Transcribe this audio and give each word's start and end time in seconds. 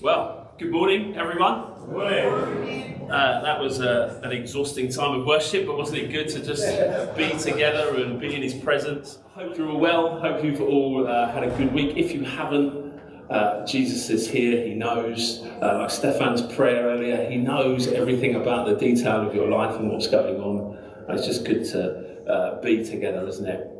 Well, 0.00 0.52
good 0.58 0.70
morning, 0.70 1.16
everyone. 1.16 1.72
Uh, 3.10 3.40
that 3.42 3.60
was 3.60 3.80
uh, 3.80 4.20
an 4.22 4.32
exhausting 4.32 4.90
time 4.90 5.20
of 5.20 5.26
worship, 5.26 5.66
but 5.66 5.78
wasn't 5.78 5.98
it 5.98 6.12
good 6.12 6.28
to 6.28 6.44
just 6.44 6.66
be 7.16 7.30
together 7.38 7.96
and 7.96 8.20
be 8.20 8.34
in 8.34 8.42
His 8.42 8.52
presence? 8.54 9.18
Hope 9.34 9.56
you're 9.56 9.70
all 9.70 9.80
well. 9.80 10.20
Hope 10.20 10.44
you've 10.44 10.60
all 10.60 11.06
uh, 11.06 11.32
had 11.32 11.44
a 11.44 11.50
good 11.56 11.72
week. 11.72 11.96
If 11.96 12.12
you 12.12 12.24
haven't, 12.24 13.00
uh, 13.30 13.64
Jesus 13.66 14.10
is 14.10 14.28
here. 14.28 14.66
He 14.66 14.74
knows, 14.74 15.42
uh, 15.62 15.78
like 15.78 15.90
Stefan's 15.90 16.42
prayer 16.54 16.86
earlier, 16.88 17.28
He 17.30 17.36
knows 17.38 17.88
everything 17.88 18.34
about 18.34 18.66
the 18.66 18.76
detail 18.76 19.26
of 19.26 19.34
your 19.34 19.48
life 19.48 19.76
and 19.76 19.90
what's 19.90 20.08
going 20.08 20.40
on. 20.40 20.76
And 21.08 21.18
it's 21.18 21.26
just 21.26 21.44
good 21.44 21.64
to 21.66 22.30
uh, 22.30 22.60
be 22.60 22.84
together, 22.84 23.26
isn't 23.26 23.46
it? 23.46 23.75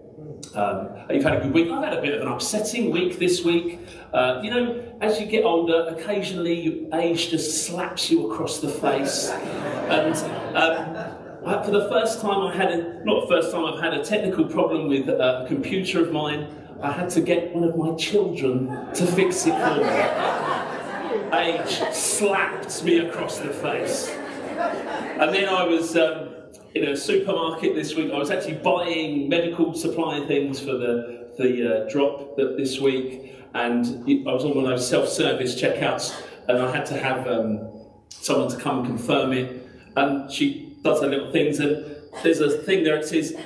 Um, 0.54 0.88
you've 1.10 1.22
had 1.22 1.36
a 1.36 1.40
good 1.40 1.52
week. 1.52 1.70
I've 1.70 1.84
had 1.84 1.92
a 1.92 2.00
bit 2.00 2.14
of 2.14 2.22
an 2.22 2.28
upsetting 2.28 2.90
week 2.90 3.18
this 3.18 3.44
week. 3.44 3.80
Uh, 4.12 4.40
you 4.42 4.50
know, 4.50 4.82
as 5.00 5.20
you 5.20 5.26
get 5.26 5.44
older, 5.44 5.86
occasionally 5.88 6.88
age 6.94 7.30
just 7.30 7.66
slaps 7.66 8.10
you 8.10 8.30
across 8.30 8.60
the 8.60 8.68
face. 8.68 9.28
And 9.28 10.14
um, 10.56 11.64
for 11.64 11.70
the 11.70 11.88
first 11.90 12.20
time, 12.20 12.40
I 12.40 12.54
had 12.54 12.70
a, 12.72 13.04
not 13.04 13.28
first 13.28 13.52
time 13.52 13.66
I've 13.66 13.80
had 13.80 13.94
a 13.94 14.02
technical 14.04 14.46
problem 14.46 14.88
with 14.88 15.08
a 15.08 15.44
computer 15.46 16.02
of 16.02 16.12
mine. 16.12 16.48
I 16.82 16.92
had 16.92 17.10
to 17.10 17.20
get 17.20 17.54
one 17.54 17.64
of 17.64 17.76
my 17.76 17.94
children 17.96 18.68
to 18.94 19.06
fix 19.06 19.46
it 19.46 19.54
for 19.54 19.76
me. 19.76 21.38
Age 21.38 21.94
slapped 21.94 22.82
me 22.84 22.98
across 22.98 23.38
the 23.38 23.50
face. 23.50 24.08
And 24.08 25.34
then 25.34 25.48
I 25.48 25.64
was. 25.64 25.96
Um, 25.96 26.35
in 26.82 26.88
a 26.88 26.96
supermarket 26.96 27.74
this 27.74 27.94
week. 27.94 28.12
I 28.12 28.18
was 28.18 28.30
actually 28.30 28.54
buying 28.56 29.28
medical 29.28 29.74
supply 29.74 30.24
things 30.26 30.60
for 30.60 30.72
the 30.72 31.32
the 31.38 31.84
uh, 31.84 31.90
drop 31.90 32.36
that 32.36 32.56
this 32.56 32.80
week, 32.80 33.34
and 33.54 33.84
I 34.28 34.32
was 34.32 34.44
on 34.44 34.54
one 34.54 34.64
of 34.64 34.70
those 34.70 34.88
self-service 34.88 35.60
checkouts, 35.60 36.14
and 36.48 36.58
I 36.58 36.74
had 36.74 36.86
to 36.86 36.98
have 36.98 37.26
um, 37.26 37.68
someone 38.08 38.48
to 38.50 38.56
come 38.56 38.78
and 38.78 38.86
confirm 38.86 39.32
it. 39.32 39.68
And 39.96 40.30
she 40.30 40.76
does 40.82 41.00
her 41.02 41.08
little 41.08 41.32
things, 41.32 41.58
and 41.58 41.84
there's 42.22 42.40
a 42.40 42.50
thing 42.58 42.84
there. 42.84 42.96
that 42.96 43.06
says. 43.06 43.36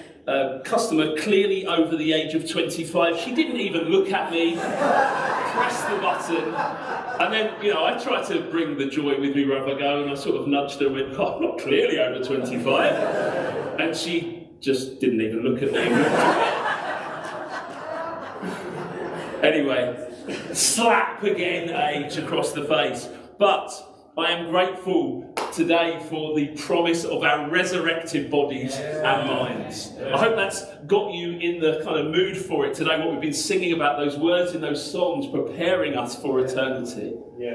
Customer 0.64 1.16
clearly 1.16 1.66
over 1.66 1.96
the 1.96 2.12
age 2.12 2.34
of 2.34 2.48
25. 2.48 3.18
She 3.18 3.34
didn't 3.34 3.60
even 3.60 3.88
look 3.88 4.12
at 4.12 4.30
me, 4.30 4.54
pressed 4.54 5.88
the 5.88 5.96
button, 5.96 6.54
and 7.20 7.32
then, 7.34 7.62
you 7.62 7.74
know, 7.74 7.84
I 7.84 7.98
try 7.98 8.22
to 8.24 8.40
bring 8.50 8.78
the 8.78 8.86
joy 8.86 9.18
with 9.20 9.34
me 9.36 9.44
wherever 9.44 9.74
I 9.74 9.78
go, 9.78 10.02
and 10.02 10.10
I 10.10 10.14
sort 10.14 10.40
of 10.40 10.46
nudged 10.46 10.80
her 10.80 10.86
and 10.86 10.94
went, 10.94 11.14
oh, 11.18 11.36
I'm 11.36 11.42
not 11.42 11.58
clearly 11.58 11.98
over 11.98 12.24
25. 12.24 13.80
And 13.80 13.96
she 13.96 14.48
just 14.60 15.00
didn't 15.00 15.20
even 15.20 15.40
look 15.40 15.62
at 15.62 15.72
me. 15.72 15.80
anyway, 19.42 20.12
slap 20.52 21.22
again, 21.22 21.70
age 21.70 22.16
across 22.16 22.52
the 22.52 22.64
face. 22.64 23.08
But 23.38 23.70
I 24.16 24.32
am 24.32 24.50
grateful 24.50 25.29
today 25.52 26.04
for 26.08 26.34
the 26.34 26.48
promise 26.48 27.04
of 27.04 27.22
our 27.22 27.48
resurrected 27.50 28.30
bodies 28.30 28.74
and 28.74 29.26
minds. 29.26 29.92
I 29.98 30.18
hope 30.18 30.36
that's 30.36 30.64
got 30.86 31.12
you 31.12 31.38
in 31.38 31.60
the 31.60 31.82
kind 31.84 31.98
of 31.98 32.06
mood 32.12 32.36
for 32.36 32.66
it 32.66 32.74
today, 32.74 32.98
what 32.98 33.10
we've 33.12 33.20
been 33.20 33.32
singing 33.32 33.72
about, 33.72 33.98
those 33.98 34.16
words 34.16 34.54
in 34.54 34.60
those 34.60 34.90
songs 34.90 35.26
preparing 35.26 35.96
us 35.96 36.20
for 36.20 36.40
eternity. 36.40 37.14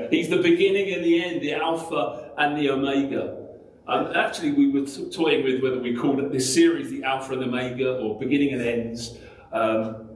He's 0.09 0.29
the 0.29 0.41
beginning 0.41 0.93
and 0.93 1.03
the 1.03 1.23
end, 1.23 1.41
the 1.41 1.53
Alpha 1.53 2.31
and 2.37 2.57
the 2.57 2.69
Omega. 2.69 3.43
Um, 3.87 4.13
actually, 4.15 4.51
we 4.51 4.71
were 4.71 4.85
t- 4.85 5.09
toying 5.11 5.43
with 5.43 5.61
whether 5.61 5.79
we 5.79 5.95
called 5.95 6.19
it 6.19 6.31
this 6.31 6.51
series 6.51 6.89
the 6.89 7.03
Alpha 7.03 7.33
and 7.33 7.41
the 7.43 7.47
Omega 7.47 7.97
or 7.97 8.17
Beginning 8.19 8.53
and 8.53 8.61
Ends. 8.61 9.17
Um, 9.51 10.09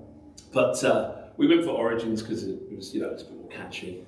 but 0.51 0.83
uh, 0.83 1.15
we 1.37 1.47
went 1.47 1.63
for 1.63 1.71
Origins 1.71 2.21
because 2.21 2.43
it 2.43 2.59
was, 2.75 2.93
you 2.93 3.01
know, 3.01 3.09
it's 3.11 3.21
a 3.21 3.25
bit 3.25 3.37
more 3.39 3.49
catchy. 3.49 4.03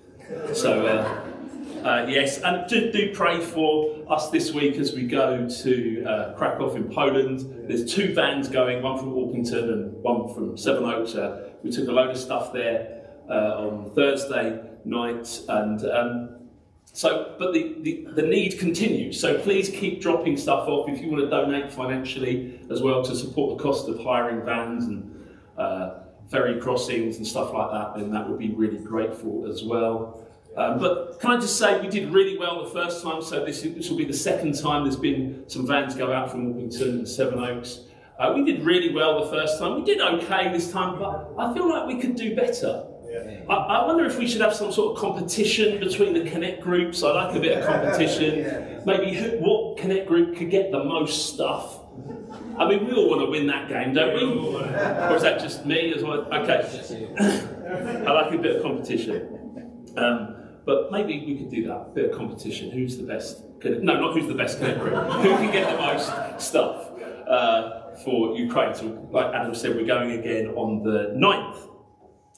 So, 0.54 0.86
uh, 0.88 1.31
uh, 1.84 2.06
yes, 2.08 2.40
and 2.40 2.70
do, 2.70 2.92
do, 2.92 3.14
pray 3.14 3.40
for 3.40 4.06
us 4.08 4.30
this 4.30 4.54
week 4.54 4.76
as 4.76 4.94
we 4.94 5.04
go 5.04 5.48
to 5.48 6.06
uh, 6.06 6.34
Krakow 6.36 6.76
in 6.76 6.90
Poland. 6.90 7.68
There's 7.68 7.92
two 7.92 8.14
vans 8.14 8.48
going, 8.48 8.84
one 8.84 8.98
from 9.00 9.14
Orpington 9.14 9.72
and 9.72 9.94
one 10.04 10.34
from 10.34 10.58
Sevenoaks. 10.58 11.16
Uh, 11.16 11.50
we 11.64 11.72
took 11.72 11.88
a 11.88 11.92
load 11.92 12.12
of 12.12 12.18
stuff 12.18 12.54
there 12.54 13.10
uh, 13.30 13.68
on 13.68 13.92
Thursday 13.96 14.62
night, 14.86 15.42
and 15.50 15.86
um, 15.86 16.30
so, 16.94 17.36
but 17.40 17.54
the, 17.54 17.76
the, 17.81 18.08
the, 18.16 18.22
need 18.24 18.60
continues. 18.60 19.20
So 19.20 19.40
please 19.40 19.70
keep 19.70 20.02
dropping 20.02 20.38
stuff 20.38 20.68
off 20.68 20.90
if 20.90 21.02
you 21.02 21.10
want 21.10 21.24
to 21.24 21.30
donate 21.30 21.72
financially 21.72 22.60
as 22.70 22.81
well 22.81 23.04
to 23.04 23.16
support 23.16 23.58
the 23.58 23.64
cost 23.64 23.88
of 23.88 24.00
hiring 24.00 24.44
vans 24.46 24.86
and 24.86 25.30
uh, 25.58 26.02
ferry 26.30 26.60
crossings 26.60 27.18
and 27.18 27.26
stuff 27.26 27.54
like 27.54 27.72
that. 27.72 28.00
Then 28.00 28.12
that 28.12 28.30
would 28.30 28.40
be 28.40 28.52
really 28.52 28.78
grateful 28.78 29.50
as 29.50 29.64
well. 29.64 30.21
Um, 30.57 30.79
but 30.79 31.19
can 31.22 31.31
I 31.31 31.39
just 31.39 31.57
say, 31.57 31.79
we 31.79 31.88
did 31.88 32.12
really 32.12 32.38
well 32.38 32.63
the 32.63 32.69
first 32.69 33.01
time, 33.03 33.22
so 33.22 33.45
this, 33.45 33.62
this 33.62 33.89
will 33.89 33.97
be 33.97 34.06
the 34.06 34.13
second 34.13 34.59
time 34.59 34.84
there's 34.84 34.97
been 34.97 35.45
some 35.47 35.66
vans 35.66 35.95
go 35.95 36.12
out 36.12 36.29
from 36.29 36.53
Orpington 36.53 36.89
and 36.89 37.07
Sevenoaks. 37.07 37.85
Uh, 38.19 38.34
we 38.35 38.44
did 38.44 38.63
really 38.66 38.94
well 38.94 39.23
the 39.23 39.31
first 39.31 39.59
time. 39.59 39.75
We 39.75 39.84
did 39.84 40.01
okay 40.01 40.51
this 40.51 40.72
time, 40.72 41.00
but 41.00 41.31
I 41.38 41.53
feel 41.53 41.69
like 41.69 41.88
we 41.88 42.00
could 42.00 42.16
do 42.16 42.35
better. 42.35 42.85
Yeah. 43.09 43.41
I, 43.50 43.53
I, 43.53 43.85
wonder 43.85 44.06
if 44.06 44.17
we 44.17 44.28
should 44.28 44.41
have 44.41 44.53
some 44.53 44.72
sort 44.72 44.95
of 44.95 45.01
competition 45.01 45.79
between 45.79 46.13
the 46.13 46.29
Connect 46.29 46.62
groups. 46.62 47.01
I 47.01 47.12
like 47.12 47.35
a 47.35 47.39
bit 47.39 47.57
of 47.57 47.66
competition. 47.66 48.39
yeah. 48.39 48.79
Maybe 48.85 49.16
who, 49.16 49.39
what 49.39 49.78
Connect 49.78 50.07
group 50.07 50.38
could 50.38 50.50
get 50.50 50.72
the 50.72 50.83
most 50.83 51.33
stuff. 51.33 51.79
I 52.57 52.68
mean, 52.68 52.85
we 52.85 52.94
all 52.94 53.09
want 53.09 53.22
to 53.22 53.31
win 53.31 53.47
that 53.47 53.69
game, 53.69 53.94
don't 53.94 54.13
we? 54.13 54.23
Or 54.23 55.16
is 55.16 55.23
that 55.23 55.39
just 55.39 55.66
me 55.66 55.94
as 55.94 56.03
well? 56.03 56.22
Okay. 56.33 56.62
I 58.07 58.12
like 58.12 58.33
a 58.33 58.38
bit 58.38 58.57
of 58.57 58.62
competition. 58.62 59.38
Um, 59.97 60.41
but 60.66 60.92
maybe 60.92 61.24
we 61.26 61.38
could 61.38 61.50
do 61.50 61.68
that, 61.68 61.96
bit 61.96 62.12
of 62.12 62.18
competition. 62.18 62.72
Who's 62.72 62.98
the 62.98 63.04
best? 63.04 63.44
No, 63.64 64.00
not 64.00 64.14
who's 64.14 64.28
the 64.28 64.34
best 64.34 64.60
Connect 64.60 64.80
group. 64.80 64.94
Who 65.24 65.30
can 65.36 65.52
get 65.52 65.70
the 65.70 65.78
most 65.78 66.42
stuff 66.42 66.92
uh, 67.28 67.96
for 68.04 68.36
Ukraine? 68.36 68.74
So, 68.74 69.08
like 69.12 69.34
Adam 69.34 69.54
said, 69.54 69.76
we're 69.76 69.86
going 69.86 70.12
again 70.12 70.48
on 70.50 70.84
the 70.84 71.14
9th. 71.16 71.70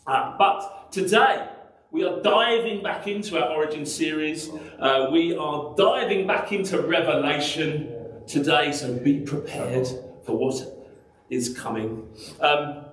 Uh, 0.05 0.37
but 0.37 0.91
today, 0.91 1.47
we 1.91 2.03
are 2.03 2.21
diving 2.21 2.83
back 2.83 3.07
into 3.07 3.41
our 3.41 3.53
Origin 3.53 3.85
series. 3.85 4.49
Uh, 4.79 5.07
we 5.11 5.35
are 5.37 5.73
diving 5.77 6.27
back 6.27 6.51
into 6.51 6.81
Revelation 6.81 7.93
today, 8.27 8.71
so 8.71 8.93
be 8.97 9.21
prepared 9.21 9.87
for 10.25 10.35
what 10.35 10.61
is 11.29 11.57
coming. 11.57 12.07
Um, 12.41 12.85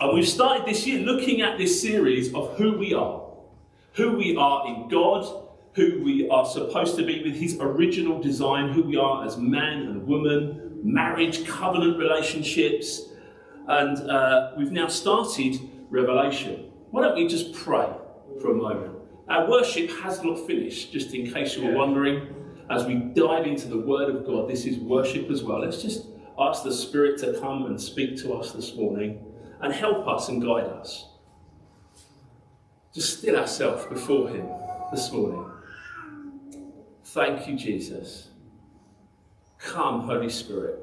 and 0.00 0.14
we've 0.14 0.28
started 0.28 0.66
this 0.66 0.86
year 0.86 1.00
looking 1.00 1.42
at 1.42 1.58
this 1.58 1.80
series 1.80 2.32
of 2.34 2.56
who 2.56 2.78
we 2.78 2.94
are 2.94 3.19
who 3.94 4.16
we 4.16 4.36
are 4.36 4.66
in 4.66 4.88
God, 4.88 5.26
who 5.74 6.02
we 6.02 6.28
are 6.28 6.46
supposed 6.46 6.96
to 6.96 7.04
be 7.04 7.22
with 7.22 7.34
His 7.34 7.56
original 7.60 8.20
design, 8.20 8.72
who 8.72 8.82
we 8.82 8.96
are 8.96 9.24
as 9.24 9.36
man 9.36 9.82
and 9.82 10.06
woman, 10.06 10.80
marriage, 10.82 11.46
covenant 11.46 11.98
relationships. 11.98 13.02
And 13.68 13.98
uh, 14.10 14.52
we've 14.56 14.72
now 14.72 14.88
started 14.88 15.58
Revelation. 15.90 16.70
Why 16.90 17.02
don't 17.02 17.16
we 17.16 17.28
just 17.28 17.52
pray 17.52 17.88
for 18.40 18.52
a 18.52 18.54
moment? 18.54 18.96
Our 19.28 19.48
worship 19.48 19.90
has 20.02 20.22
not 20.24 20.44
finished, 20.46 20.92
just 20.92 21.14
in 21.14 21.32
case 21.32 21.56
you 21.56 21.66
were 21.66 21.74
wondering. 21.74 22.34
As 22.68 22.84
we 22.84 22.94
dive 22.94 23.46
into 23.46 23.68
the 23.68 23.78
Word 23.78 24.14
of 24.14 24.24
God, 24.24 24.48
this 24.48 24.64
is 24.64 24.78
worship 24.78 25.30
as 25.30 25.42
well. 25.42 25.60
Let's 25.60 25.82
just 25.82 26.06
ask 26.38 26.62
the 26.62 26.72
Spirit 26.72 27.18
to 27.20 27.38
come 27.40 27.66
and 27.66 27.80
speak 27.80 28.16
to 28.22 28.34
us 28.34 28.52
this 28.52 28.74
morning 28.74 29.24
and 29.60 29.72
help 29.72 30.06
us 30.06 30.28
and 30.28 30.40
guide 30.42 30.64
us 30.64 31.06
just 32.94 33.18
still 33.18 33.36
ourselves 33.36 33.86
before 33.86 34.28
Him 34.28 34.48
this 34.90 35.10
morning. 35.12 35.46
Thank 37.04 37.48
you, 37.48 37.56
Jesus. 37.56 38.28
Come, 39.58 40.02
Holy 40.02 40.30
Spirit. 40.30 40.78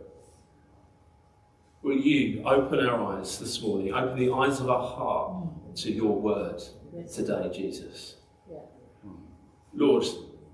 Will 1.82 1.98
you 1.98 2.44
open 2.44 2.86
our 2.86 3.18
eyes 3.18 3.40
this 3.40 3.62
morning, 3.62 3.94
open 3.94 4.18
the 4.18 4.32
eyes 4.34 4.60
of 4.60 4.70
our 4.70 4.86
heart 4.86 5.76
to 5.78 5.92
your 5.92 6.20
word 6.20 6.62
today, 7.14 7.50
Jesus? 7.54 8.16
Lord, 9.74 10.04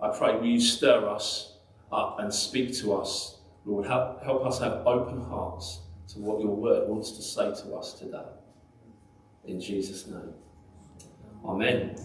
I 0.02 0.10
pray, 0.10 0.36
will 0.36 0.46
you 0.46 0.60
stir 0.60 1.08
us 1.08 1.58
up 1.92 2.20
and 2.20 2.34
speak 2.34 2.76
to 2.80 2.94
us? 2.94 3.40
Lord, 3.66 3.88
help, 3.88 4.24
help 4.24 4.46
us 4.46 4.60
have 4.60 4.86
open 4.86 5.22
hearts 5.22 5.80
to 6.10 6.20
what 6.20 6.42
your 6.42 6.56
word 6.56 6.90
wants 6.90 7.12
to 7.12 7.22
say 7.22 7.54
to 7.64 7.76
us 7.76 7.94
today. 7.94 8.26
In 9.46 9.62
Jesus' 9.62 10.06
name. 10.08 10.34
Amen. 11.46 11.96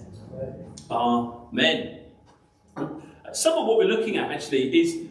Amen. 0.90 2.00
Some 3.32 3.58
of 3.58 3.67
what 3.67 3.79
we're 3.79 3.85
looking 3.85 4.17
at 4.17 4.31
actually 4.31 4.81
is 4.81 5.06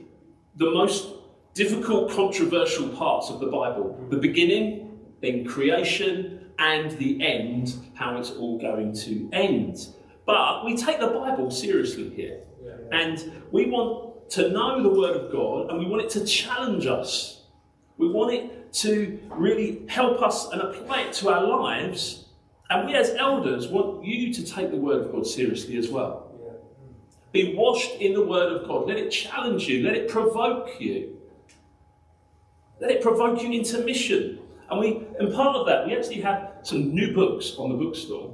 the 0.56 0.71
most 0.71 1.13
difficult, 1.53 2.12
controversial 2.12 2.89
parts 2.89 3.29
of 3.29 3.39
the 3.39 3.47
Bible 3.47 3.97
mm. 4.00 4.09
the 4.09 4.18
beginning, 4.18 5.00
then 5.21 5.45
creation, 5.45 6.51
and 6.59 6.91
the 6.97 7.25
end, 7.25 7.75
how 7.94 8.18
it's 8.18 8.31
all 8.31 8.59
going 8.59 8.94
to 8.94 9.29
end. 9.31 9.88
But 10.25 10.65
we 10.65 10.75
take 10.75 11.00
the 11.00 11.07
Bible 11.07 11.50
seriously 11.51 12.09
here. 12.09 12.41
And 12.91 13.44
we 13.51 13.69
want 13.69 14.29
to 14.31 14.50
know 14.50 14.81
the 14.81 14.89
Word 14.89 15.15
of 15.18 15.31
God 15.31 15.69
and 15.69 15.79
we 15.79 15.85
want 15.85 16.03
it 16.03 16.09
to 16.12 16.25
challenge 16.25 16.85
us. 16.85 17.44
We 17.97 18.09
want 18.09 18.33
it 18.33 18.74
to 18.74 19.19
really 19.29 19.83
help 19.88 20.21
us 20.21 20.50
and 20.51 20.62
apply 20.62 21.01
it 21.03 21.13
to 21.13 21.29
our 21.29 21.45
lives 21.45 22.26
and 22.69 22.88
we 22.88 22.96
as 22.96 23.12
elders 23.12 23.68
want 23.68 24.06
you 24.06 24.34
to 24.34 24.46
take 24.46 24.72
the 24.72 24.78
word 24.78 25.06
of 25.06 25.12
God 25.12 25.25
seriously 25.25 25.78
as 25.78 25.90
well. 25.90 26.28
Be 27.31 27.54
washed 27.56 27.96
in 28.00 28.14
the 28.14 28.24
Word 28.25 28.54
of 28.54 28.68
God. 28.68 28.88
Let 28.88 28.98
it 28.98 29.10
challenge 29.12 29.68
you. 29.68 29.84
Let 29.84 29.96
it 29.96 30.10
provoke 30.10 30.80
you. 30.80 31.18
Let 32.80 32.90
it 32.90 33.02
provoke 33.02 33.42
you 33.42 33.52
into 33.52 33.80
mission. 33.80 34.40
And 34.69 34.80
we, 34.80 35.04
and 35.19 35.34
part 35.34 35.56
of 35.56 35.66
that, 35.68 35.86
we 35.86 35.96
actually 35.96 36.22
have 36.22 36.52
some 36.64 36.94
new 36.94 37.14
books 37.14 37.56
on 37.58 37.69
the 37.69 37.75
bookstore. 37.75 38.34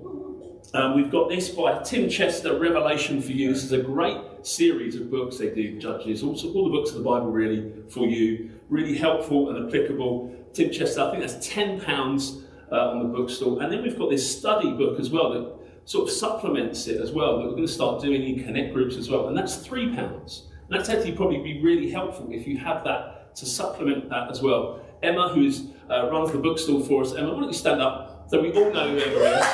Um, 0.74 0.96
we've 0.96 1.12
got 1.12 1.30
this 1.30 1.50
by 1.50 1.82
Tim 1.84 2.10
Chester, 2.10 2.58
Revelation 2.58 3.22
for 3.22 3.32
You. 3.32 3.54
This 3.54 3.64
is 3.64 3.72
a 3.74 3.82
great 3.82 4.18
series 4.42 4.96
of 4.96 5.12
books 5.12 5.38
they 5.38 5.50
do, 5.50 5.80
Judges, 5.80 6.24
also 6.24 6.52
all 6.54 6.64
the 6.66 6.72
books 6.72 6.92
of 6.92 6.98
the 6.98 7.04
Bible 7.04 7.30
really 7.30 7.72
for 7.90 8.08
you, 8.08 8.52
really 8.70 8.98
helpful 8.98 9.50
and 9.50 9.68
applicable. 9.68 10.34
Tim 10.54 10.72
Chester, 10.72 11.02
I 11.02 11.12
think 11.12 11.24
that's 11.24 11.48
ten 11.48 11.80
pounds 11.80 12.43
uh, 12.74 12.90
on 12.90 13.00
the 13.00 13.06
bookstall. 13.06 13.60
and 13.60 13.72
then 13.72 13.84
we've 13.84 13.98
got 13.98 14.10
this 14.10 14.38
study 14.38 14.72
book 14.72 15.00
as 15.00 15.12
well 15.12 15.32
that 15.32 15.64
sort 15.86 16.10
of 16.10 16.14
supplements 16.14 16.88
it 16.88 17.00
as 17.00 17.12
well. 17.12 17.38
That 17.38 17.46
we're 17.46 17.52
going 17.52 17.68
to 17.68 17.72
start 17.72 18.02
doing 18.02 18.24
in 18.24 18.44
connect 18.44 18.74
groups 18.74 18.96
as 18.96 19.10
well, 19.10 19.28
and 19.28 19.38
that's 19.38 19.58
three 19.58 19.94
pounds. 19.96 20.48
And 20.70 20.80
that's 20.80 20.90
actually 20.90 21.12
probably 21.12 21.42
be 21.42 21.62
really 21.62 21.90
helpful 21.92 22.28
if 22.32 22.48
you 22.48 22.58
have 22.58 22.84
that 22.86 23.36
to 23.36 23.46
supplement 23.46 24.10
that 24.10 24.32
as 24.32 24.42
well. 24.42 24.82
Emma, 25.02 25.30
who 25.30 25.52
uh, 25.90 26.10
runs 26.10 26.32
the 26.32 26.38
bookstall 26.38 26.82
for 26.82 27.02
us, 27.02 27.14
Emma, 27.14 27.34
why 27.34 27.42
don't 27.42 27.48
you 27.50 27.54
stand 27.54 27.82
up 27.82 28.28
so 28.30 28.42
we 28.42 28.52
all 28.54 28.72
know 28.72 28.88
who 28.90 28.98
Emma 28.98 29.38
is? 29.38 29.46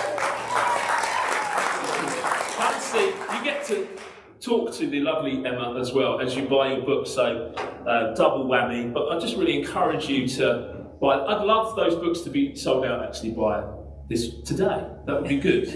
Fancy, 2.55 3.05
you 3.35 3.43
get 3.43 3.65
to 3.65 3.87
talk 4.39 4.71
to 4.73 4.87
the 4.87 4.99
lovely 4.99 5.43
Emma 5.45 5.77
as 5.79 5.91
well 5.91 6.19
as 6.21 6.35
you 6.35 6.47
buy 6.47 6.73
your 6.73 6.85
book, 6.85 7.07
so 7.07 7.53
uh, 7.87 8.13
double 8.13 8.45
whammy. 8.45 8.93
But 8.93 9.09
I 9.09 9.19
just 9.19 9.35
really 9.35 9.59
encourage 9.59 10.07
you 10.07 10.27
to 10.27 10.78
buy. 10.99 11.15
I'd 11.25 11.43
love 11.43 11.75
those 11.75 11.95
books 11.95 12.21
to 12.21 12.29
be 12.29 12.55
sold 12.55 12.85
out 12.85 13.03
actually 13.03 13.31
by 13.31 13.63
this 14.09 14.41
today. 14.41 14.87
That 15.05 15.21
would 15.21 15.29
be 15.29 15.37
good. 15.37 15.67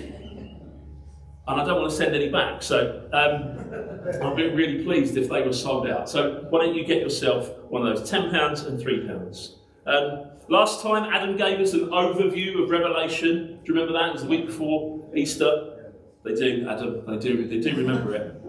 And 1.46 1.60
I 1.60 1.66
don't 1.66 1.82
want 1.82 1.92
to 1.92 1.96
send 1.96 2.16
any 2.16 2.30
back, 2.30 2.64
so 2.64 3.10
um, 3.12 4.26
I'd 4.26 4.36
be 4.36 4.50
really 4.50 4.84
pleased 4.84 5.18
if 5.18 5.30
they 5.30 5.42
were 5.42 5.52
sold 5.52 5.90
out. 5.90 6.10
So 6.10 6.46
why 6.50 6.66
don't 6.66 6.76
you 6.76 6.86
get 6.86 7.02
yourself 7.02 7.52
one 7.68 7.86
of 7.86 7.98
those, 7.98 8.10
£10 8.10 8.68
and 8.68 8.80
£3. 8.80 9.50
Um, 9.86 10.32
last 10.48 10.82
time 10.82 11.12
Adam 11.14 11.36
gave 11.36 11.60
us 11.60 11.74
an 11.74 11.90
overview 11.90 12.64
of 12.64 12.70
Revelation. 12.70 13.60
Do 13.64 13.74
you 13.74 13.74
remember 13.74 13.92
that? 13.94 14.10
It 14.10 14.14
was 14.14 14.22
the 14.24 14.30
week 14.30 14.46
before 14.46 15.10
Easter. 15.14 15.92
They 16.24 16.34
do, 16.34 16.66
Adam, 16.70 17.06
they 17.06 17.18
do, 17.18 17.46
they 17.46 17.60
do 17.60 17.76
remember 17.76 18.16
it. 18.16 18.43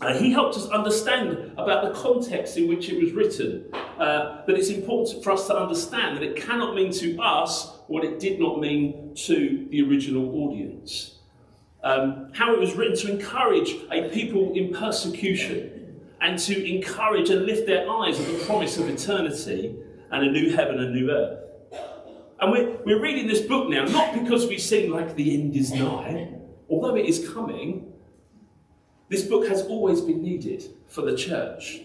Uh, 0.00 0.16
he 0.16 0.30
helped 0.30 0.56
us 0.56 0.68
understand 0.68 1.52
about 1.56 1.82
the 1.82 2.00
context 2.00 2.56
in 2.56 2.68
which 2.68 2.88
it 2.88 3.02
was 3.02 3.12
written. 3.12 3.64
Uh, 3.98 4.44
that 4.46 4.56
it's 4.56 4.68
important 4.68 5.22
for 5.24 5.32
us 5.32 5.46
to 5.48 5.56
understand 5.56 6.16
that 6.16 6.22
it 6.22 6.36
cannot 6.36 6.74
mean 6.74 6.92
to 6.92 7.20
us 7.20 7.78
what 7.88 8.04
it 8.04 8.20
did 8.20 8.38
not 8.38 8.60
mean 8.60 9.12
to 9.14 9.66
the 9.70 9.82
original 9.82 10.44
audience. 10.44 11.18
Um, 11.82 12.30
how 12.34 12.54
it 12.54 12.60
was 12.60 12.74
written 12.74 12.96
to 12.98 13.12
encourage 13.12 13.74
a 13.90 14.08
people 14.10 14.52
in 14.54 14.72
persecution 14.72 16.00
and 16.20 16.38
to 16.40 16.76
encourage 16.76 17.30
and 17.30 17.44
lift 17.44 17.66
their 17.66 17.88
eyes 17.90 18.18
on 18.18 18.32
the 18.32 18.44
promise 18.44 18.78
of 18.78 18.88
eternity 18.88 19.76
and 20.10 20.26
a 20.26 20.30
new 20.30 20.54
heaven 20.54 20.78
and 20.78 20.94
new 20.94 21.10
earth. 21.10 21.40
And 22.40 22.52
we're, 22.52 22.76
we're 22.84 23.00
reading 23.00 23.26
this 23.26 23.40
book 23.40 23.68
now, 23.68 23.84
not 23.84 24.14
because 24.14 24.46
we 24.46 24.58
seem 24.58 24.92
like 24.92 25.16
the 25.16 25.34
end 25.34 25.56
is 25.56 25.72
nigh, 25.72 26.28
although 26.68 26.94
it 26.94 27.06
is 27.06 27.28
coming, 27.28 27.92
this 29.08 29.22
book 29.24 29.46
has 29.48 29.62
always 29.62 30.00
been 30.00 30.22
needed 30.22 30.64
for 30.86 31.02
the 31.02 31.16
church. 31.16 31.80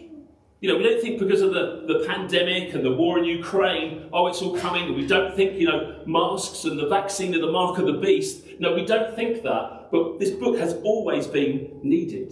You 0.61 0.69
know, 0.69 0.77
we 0.77 0.83
don't 0.83 1.01
think 1.01 1.19
because 1.19 1.41
of 1.41 1.53
the, 1.53 1.83
the 1.87 2.05
pandemic 2.07 2.73
and 2.73 2.85
the 2.85 2.93
war 2.93 3.19
in 3.19 3.25
Ukraine, 3.25 4.09
oh, 4.13 4.27
it's 4.27 4.41
all 4.41 4.57
coming, 4.57 4.95
we 4.95 5.05
don't 5.05 5.35
think, 5.35 5.59
you 5.59 5.67
know, 5.67 6.01
masks 6.05 6.63
and 6.63 6.79
the 6.79 6.87
vaccine 6.87 7.35
are 7.35 7.39
the 7.39 7.51
mark 7.51 7.79
of 7.79 7.85
the 7.85 7.93
beast. 7.93 8.45
No, 8.59 8.73
we 8.73 8.85
don't 8.85 9.13
think 9.13 9.43
that, 9.43 9.89
but 9.91 10.19
this 10.19 10.31
book 10.31 10.57
has 10.57 10.75
always 10.83 11.27
been 11.27 11.79
needed. 11.83 12.31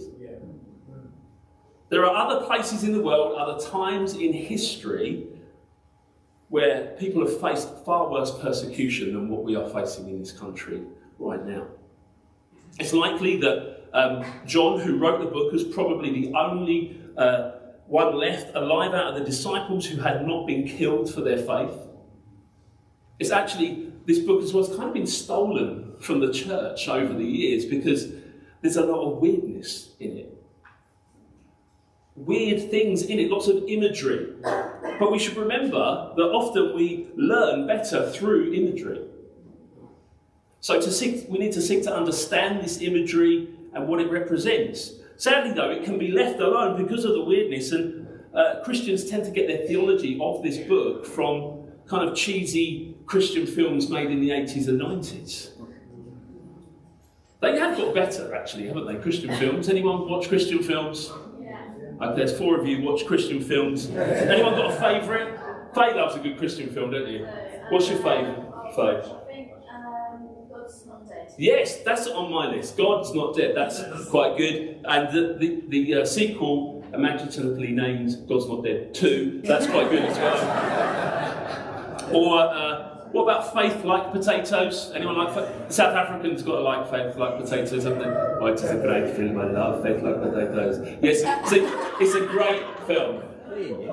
There 1.90 2.06
are 2.06 2.16
other 2.16 2.46
places 2.46 2.84
in 2.84 2.94
the 2.94 3.02
world, 3.02 3.36
other 3.36 3.62
times 3.62 4.14
in 4.14 4.32
history, 4.32 5.26
where 6.48 6.96
people 6.98 7.20
have 7.20 7.38
faced 7.38 7.68
far 7.84 8.10
worse 8.10 8.30
persecution 8.38 9.12
than 9.12 9.28
what 9.28 9.44
we 9.44 9.56
are 9.56 9.68
facing 9.68 10.08
in 10.08 10.18
this 10.18 10.32
country 10.32 10.80
right 11.18 11.44
now. 11.44 11.66
It's 12.80 12.94
likely 12.94 13.36
that 13.40 13.81
um, 13.92 14.24
John, 14.46 14.80
who 14.80 14.98
wrote 14.98 15.20
the 15.20 15.30
book, 15.30 15.52
was 15.52 15.64
probably 15.64 16.10
the 16.10 16.34
only 16.34 17.00
uh, 17.16 17.52
one 17.86 18.16
left 18.16 18.54
alive 18.54 18.94
out 18.94 19.08
of 19.08 19.14
the 19.18 19.24
disciples 19.24 19.86
who 19.86 20.00
had 20.00 20.26
not 20.26 20.46
been 20.46 20.66
killed 20.66 21.12
for 21.12 21.20
their 21.20 21.38
faith. 21.38 21.76
It's 23.18 23.30
actually, 23.30 23.92
this 24.06 24.18
book 24.18 24.40
has 24.40 24.52
kind 24.52 24.84
of 24.84 24.94
been 24.94 25.06
stolen 25.06 25.94
from 26.00 26.20
the 26.20 26.32
church 26.32 26.88
over 26.88 27.12
the 27.12 27.24
years 27.24 27.66
because 27.66 28.12
there's 28.62 28.76
a 28.76 28.84
lot 28.84 29.12
of 29.12 29.18
weirdness 29.18 29.90
in 30.00 30.16
it. 30.16 30.28
Weird 32.14 32.70
things 32.70 33.02
in 33.02 33.18
it, 33.18 33.30
lots 33.30 33.48
of 33.48 33.64
imagery. 33.68 34.34
But 34.42 35.12
we 35.12 35.18
should 35.18 35.36
remember 35.36 36.12
that 36.16 36.22
often 36.22 36.74
we 36.74 37.08
learn 37.16 37.66
better 37.66 38.10
through 38.10 38.52
imagery. 38.54 39.06
So 40.60 40.80
to 40.80 40.90
seek, 40.90 41.28
we 41.28 41.38
need 41.38 41.52
to 41.52 41.60
seek 41.60 41.82
to 41.84 41.94
understand 41.94 42.62
this 42.62 42.80
imagery 42.80 43.48
and 43.74 43.88
what 43.88 44.00
it 44.00 44.10
represents. 44.10 44.92
Sadly, 45.16 45.52
though, 45.52 45.70
it 45.70 45.84
can 45.84 45.98
be 45.98 46.10
left 46.10 46.40
alone 46.40 46.82
because 46.82 47.04
of 47.04 47.12
the 47.12 47.24
weirdness, 47.24 47.72
and 47.72 48.08
uh, 48.34 48.62
Christians 48.64 49.08
tend 49.08 49.24
to 49.24 49.30
get 49.30 49.46
their 49.46 49.66
theology 49.66 50.18
of 50.20 50.42
this 50.42 50.58
book 50.58 51.06
from 51.06 51.64
kind 51.86 52.08
of 52.08 52.16
cheesy 52.16 52.96
Christian 53.06 53.46
films 53.46 53.90
made 53.90 54.10
in 54.10 54.20
the 54.20 54.30
80s 54.30 54.68
and 54.68 54.80
90s. 54.80 55.50
They 57.40 57.58
have 57.58 57.76
got 57.76 57.94
better, 57.94 58.34
actually, 58.34 58.68
haven't 58.68 58.86
they? 58.86 58.94
Christian 58.96 59.34
films. 59.36 59.68
Anyone 59.68 60.08
watch 60.08 60.28
Christian 60.28 60.62
films? 60.62 61.10
Yeah. 61.40 61.58
Okay, 62.00 62.16
there's 62.16 62.38
four 62.38 62.58
of 62.58 62.66
you 62.66 62.82
watch 62.82 63.04
Christian 63.04 63.40
films. 63.42 63.90
Anyone 63.90 64.54
got 64.54 64.70
a 64.72 64.76
favourite? 64.76 65.36
Faye 65.74 65.94
loves 65.94 66.14
a 66.14 66.20
good 66.20 66.38
Christian 66.38 66.68
film, 66.68 66.92
don't 66.92 67.08
you? 67.08 67.26
What's 67.70 67.88
your 67.88 67.98
favourite? 67.98 68.36
Faye? 68.76 69.21
Yes, 71.38 71.78
that's 71.78 72.06
on 72.08 72.30
my 72.30 72.46
list. 72.50 72.76
God's 72.76 73.14
Not 73.14 73.34
Dead. 73.34 73.56
That's 73.56 73.82
quite 74.08 74.36
good. 74.36 74.80
And 74.84 75.14
the, 75.14 75.36
the, 75.38 75.62
the 75.68 76.02
uh, 76.02 76.04
sequel, 76.04 76.84
imaginatively 76.92 77.72
named 77.72 78.28
God's 78.28 78.46
Not 78.48 78.64
Dead 78.64 78.94
2, 78.94 79.42
that's 79.44 79.66
quite 79.66 79.90
good 79.90 80.04
as 80.04 80.18
well. 80.18 82.14
or 82.14 82.38
uh, 82.40 82.88
what 83.12 83.22
about 83.24 83.52
faith 83.54 83.84
like 83.84 84.12
potatoes? 84.12 84.92
Anyone 84.94 85.16
like 85.16 85.34
faith? 85.34 85.72
South 85.72 85.94
Africans 85.96 86.42
got 86.42 86.56
to 86.56 86.60
like 86.62 86.90
faith 86.90 87.16
like 87.16 87.38
potatoes, 87.38 87.84
haven't 87.84 88.00
they? 88.00 88.06
Oh, 88.06 88.46
it 88.46 88.54
is 88.54 88.70
a 88.70 88.76
great 88.76 89.14
film. 89.16 89.38
I 89.38 89.44
love 89.44 89.82
faith 89.82 90.02
like 90.02 90.22
potatoes. 90.22 90.96
Yes, 91.02 91.22
it's 91.24 91.52
a, 91.52 92.02
it's 92.02 92.14
a 92.14 92.26
great 92.26 92.62
film. 92.86 93.22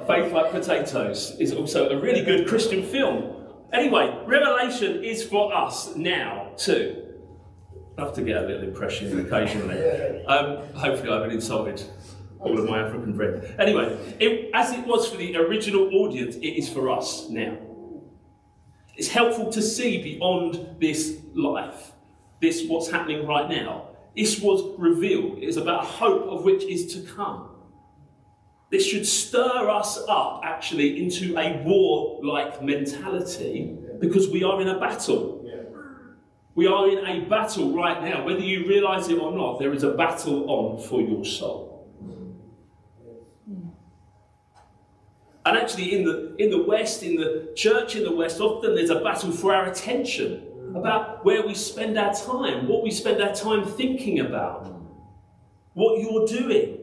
Faith 0.07 0.31
Like 0.31 0.51
Potatoes 0.51 1.35
is 1.37 1.53
also 1.53 1.89
a 1.89 1.99
really 1.99 2.23
good 2.23 2.47
Christian 2.47 2.81
film. 2.81 3.35
Anyway, 3.73 4.17
Revelation 4.25 5.03
is 5.03 5.21
for 5.21 5.53
us 5.53 5.93
now 5.97 6.53
too 6.55 7.08
love 7.99 8.13
to 8.15 8.21
get 8.21 8.37
a 8.37 8.47
little 8.47 8.63
impression 8.63 9.19
occasionally. 9.25 10.25
Um, 10.25 10.73
hopefully, 10.73 11.09
I 11.09 11.15
haven't 11.15 11.31
insulted 11.31 11.83
all 12.39 12.57
of 12.57 12.69
my 12.69 12.79
African 12.79 13.13
friends. 13.13 13.45
Anyway, 13.59 13.85
it, 14.19 14.49
as 14.53 14.71
it 14.71 14.85
was 14.85 15.09
for 15.09 15.17
the 15.17 15.35
original 15.35 15.93
audience, 15.93 16.35
it 16.35 16.57
is 16.57 16.69
for 16.69 16.89
us 16.89 17.29
now. 17.29 17.57
It's 18.95 19.09
helpful 19.09 19.51
to 19.51 19.61
see 19.61 20.01
beyond 20.01 20.79
this 20.79 21.17
life, 21.33 21.91
this 22.41 22.65
what's 22.67 22.89
happening 22.89 23.25
right 23.27 23.49
now. 23.49 23.87
This 24.15 24.39
was 24.41 24.77
revealed. 24.77 25.37
It 25.37 25.47
is 25.47 25.57
about 25.57 25.85
hope 25.85 26.23
of 26.27 26.43
which 26.43 26.63
is 26.63 26.93
to 26.93 27.01
come. 27.13 27.49
This 28.71 28.85
should 28.85 29.07
stir 29.07 29.69
us 29.69 30.03
up 30.07 30.41
actually 30.43 31.01
into 31.01 31.37
a 31.37 31.63
war 31.63 32.19
like 32.23 32.61
mentality 32.61 33.77
because 33.99 34.29
we 34.29 34.43
are 34.43 34.61
in 34.61 34.67
a 34.67 34.79
battle. 34.79 35.48
We 36.55 36.67
are 36.67 36.89
in 36.89 37.05
a 37.05 37.25
battle 37.27 37.73
right 37.73 38.01
now. 38.03 38.25
Whether 38.25 38.41
you 38.41 38.67
realize 38.67 39.07
it 39.07 39.17
or 39.17 39.31
not, 39.31 39.59
there 39.59 39.73
is 39.73 39.83
a 39.83 39.91
battle 39.91 40.49
on 40.49 40.81
for 40.81 41.01
your 41.01 41.23
soul. 41.23 41.69
And 45.45 45.57
actually, 45.57 45.97
in 45.97 46.03
the, 46.03 46.35
in 46.37 46.49
the 46.49 46.61
West, 46.61 47.01
in 47.01 47.15
the 47.15 47.53
church 47.55 47.95
in 47.95 48.03
the 48.03 48.15
West, 48.15 48.39
often 48.39 48.75
there's 48.75 48.89
a 48.89 48.99
battle 48.99 49.31
for 49.31 49.53
our 49.55 49.65
attention 49.65 50.43
about 50.75 51.23
where 51.25 51.45
we 51.45 51.55
spend 51.55 51.97
our 51.97 52.13
time, 52.13 52.67
what 52.67 52.83
we 52.83 52.91
spend 52.91 53.21
our 53.21 53.33
time 53.33 53.65
thinking 53.65 54.19
about, 54.19 54.71
what 55.73 56.01
you're 56.01 56.27
doing. 56.27 56.77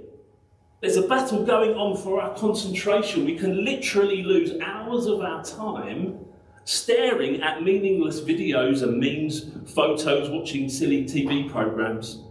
There's 0.81 0.97
a 0.97 1.07
battle 1.07 1.45
going 1.45 1.75
on 1.75 1.97
for 1.97 2.21
our 2.21 2.37
concentration. 2.37 3.25
We 3.25 3.37
can 3.37 3.65
literally 3.65 4.23
lose 4.23 4.61
hours 4.61 5.07
of 5.07 5.21
our 5.21 5.45
time 5.45 6.25
staring 6.67 7.41
at 7.43 7.63
meaningless 7.63 8.21
videos 8.21 8.83
and 8.83 8.99
memes, 8.99 9.47
photos, 9.73 10.29
watching 10.29 10.69
silly 10.69 11.05
TV 11.05 11.49
programs. 11.49 12.25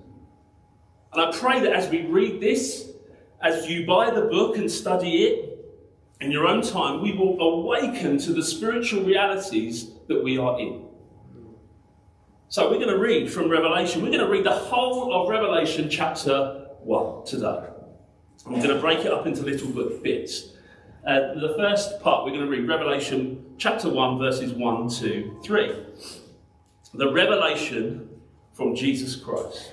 And 1.14 1.22
I 1.22 1.32
pray 1.32 1.62
that 1.62 1.72
as 1.72 1.90
we 1.90 2.02
read 2.02 2.42
this, 2.42 2.92
as 3.42 3.70
you 3.70 3.88
buy 3.88 4.12
the 4.12 4.24
book 4.24 4.58
and 4.58 4.70
study 4.70 5.24
it 5.24 5.66
in 6.20 6.32
your 6.32 6.48
own 6.48 6.62
time, 6.62 7.02
we 7.02 7.14
will 7.14 7.40
awaken 7.40 8.18
to 8.20 8.34
the 8.34 8.44
spiritual 8.44 9.04
realities 9.04 9.92
that 10.10 10.22
we 10.22 10.38
are 10.38 10.60
in. 10.60 10.86
So 12.50 12.70
we're 12.70 12.78
going 12.78 12.90
to 12.90 13.00
read 13.00 13.32
from 13.32 13.50
Revelation. 13.50 14.02
We're 14.02 14.12
going 14.12 14.20
to 14.20 14.30
read 14.30 14.46
the 14.46 14.52
whole 14.52 15.14
of 15.14 15.30
Revelation 15.30 15.90
chapter 15.90 16.68
1 16.82 17.26
today. 17.26 17.70
I'm 18.46 18.56
going 18.56 18.68
to 18.68 18.82
break 18.82 19.00
it 19.00 19.14
up 19.14 19.26
into 19.26 19.44
little 19.44 19.72
bits. 20.04 20.55
Uh, 21.06 21.36
the 21.36 21.54
first 21.56 22.02
part, 22.02 22.26
we're 22.26 22.32
going 22.32 22.44
to 22.44 22.50
read 22.50 22.68
Revelation 22.68 23.54
chapter 23.60 23.88
1, 23.88 24.18
verses 24.18 24.54
1 24.54 24.90
to 24.90 25.40
3. 25.44 25.76
The 26.96 27.14
revelation 27.14 28.10
from 28.54 28.76
Jesus 28.76 29.16
Christ, 29.16 29.72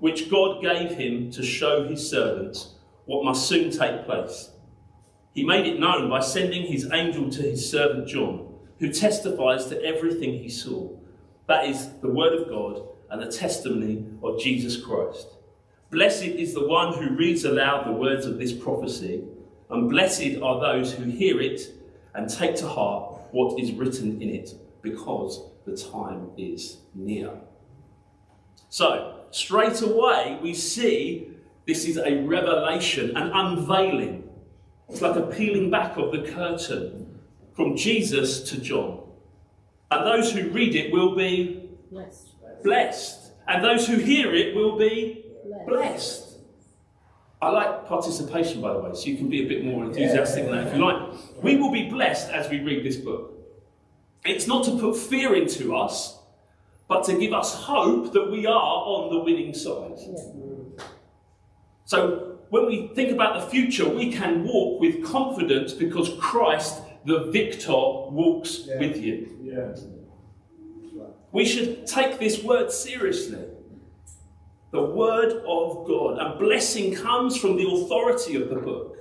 which 0.00 0.30
God 0.30 0.60
gave 0.60 0.90
him 0.90 1.30
to 1.30 1.42
show 1.42 1.88
his 1.88 2.06
servants 2.10 2.74
what 3.06 3.24
must 3.24 3.48
soon 3.48 3.70
take 3.70 4.04
place. 4.04 4.50
He 5.32 5.44
made 5.44 5.66
it 5.66 5.80
known 5.80 6.10
by 6.10 6.20
sending 6.20 6.66
his 6.66 6.92
angel 6.92 7.30
to 7.30 7.40
his 7.40 7.70
servant 7.70 8.06
John, 8.06 8.54
who 8.80 8.92
testifies 8.92 9.64
to 9.68 9.82
everything 9.82 10.34
he 10.34 10.50
saw. 10.50 10.90
That 11.46 11.64
is 11.64 11.88
the 12.02 12.12
word 12.12 12.34
of 12.34 12.50
God 12.50 12.86
and 13.08 13.22
the 13.22 13.32
testimony 13.32 14.04
of 14.22 14.38
Jesus 14.38 14.76
Christ. 14.76 15.26
Blessed 15.90 16.24
is 16.24 16.52
the 16.52 16.68
one 16.68 16.92
who 16.92 17.16
reads 17.16 17.46
aloud 17.46 17.86
the 17.86 17.92
words 17.92 18.26
of 18.26 18.38
this 18.38 18.52
prophecy, 18.52 19.24
and 19.70 19.88
blessed 19.88 20.42
are 20.42 20.60
those 20.60 20.92
who 20.92 21.04
hear 21.04 21.40
it 21.40 21.60
and 22.14 22.28
take 22.28 22.56
to 22.56 22.68
heart 22.68 23.18
what 23.30 23.60
is 23.60 23.72
written 23.72 24.20
in 24.20 24.30
it, 24.30 24.54
because 24.82 25.42
the 25.64 25.76
time 25.76 26.30
is 26.36 26.78
near. 26.94 27.30
So, 28.68 29.20
straight 29.30 29.80
away, 29.82 30.38
we 30.42 30.54
see 30.54 31.28
this 31.66 31.86
is 31.86 31.96
a 31.98 32.22
revelation, 32.22 33.16
an 33.16 33.30
unveiling. 33.32 34.28
It's 34.88 35.02
like 35.02 35.16
a 35.16 35.22
peeling 35.22 35.70
back 35.70 35.96
of 35.96 36.10
the 36.10 36.22
curtain 36.22 37.20
from 37.54 37.76
Jesus 37.76 38.42
to 38.50 38.60
John. 38.60 39.00
And 39.90 40.06
those 40.06 40.32
who 40.32 40.50
read 40.50 40.74
it 40.74 40.92
will 40.92 41.14
be 41.14 41.70
blessed. 41.90 42.28
blessed. 42.62 43.32
And 43.46 43.64
those 43.64 43.86
who 43.86 43.96
hear 43.96 44.34
it 44.34 44.54
will 44.54 44.78
be 44.78 45.24
blessed. 45.66 46.29
I 47.42 47.48
like 47.50 47.86
participation, 47.86 48.60
by 48.60 48.74
the 48.74 48.80
way, 48.80 48.90
so 48.92 49.06
you 49.06 49.16
can 49.16 49.30
be 49.30 49.44
a 49.44 49.48
bit 49.48 49.64
more 49.64 49.84
enthusiastic 49.84 50.44
than 50.44 50.56
that 50.56 50.66
if 50.68 50.76
you 50.76 50.84
like. 50.84 51.42
We 51.42 51.56
will 51.56 51.72
be 51.72 51.88
blessed 51.88 52.30
as 52.30 52.50
we 52.50 52.60
read 52.60 52.84
this 52.84 52.96
book. 52.96 53.32
It's 54.24 54.46
not 54.46 54.64
to 54.66 54.78
put 54.78 54.96
fear 54.96 55.34
into 55.34 55.74
us, 55.74 56.18
but 56.86 57.04
to 57.04 57.18
give 57.18 57.32
us 57.32 57.54
hope 57.54 58.12
that 58.12 58.30
we 58.30 58.46
are 58.46 58.52
on 58.52 59.10
the 59.10 59.20
winning 59.20 59.54
side. 59.54 59.98
So 61.86 62.38
when 62.50 62.66
we 62.66 62.88
think 62.94 63.10
about 63.10 63.40
the 63.40 63.46
future, 63.46 63.88
we 63.88 64.12
can 64.12 64.44
walk 64.44 64.80
with 64.80 65.02
confidence 65.02 65.72
because 65.72 66.14
Christ, 66.20 66.82
the 67.06 67.30
victor, 67.30 67.72
walks 67.72 68.66
yeah. 68.66 68.78
with 68.78 68.98
you. 68.98 69.38
Yeah. 69.42 69.76
We 71.32 71.46
should 71.46 71.86
take 71.86 72.18
this 72.18 72.42
word 72.42 72.70
seriously 72.70 73.44
the 74.70 74.82
Word 74.82 75.42
of 75.46 75.86
God. 75.86 76.18
And 76.18 76.38
blessing 76.38 76.94
comes 76.94 77.36
from 77.36 77.56
the 77.56 77.68
authority 77.68 78.36
of 78.36 78.48
the 78.48 78.56
book. 78.56 78.96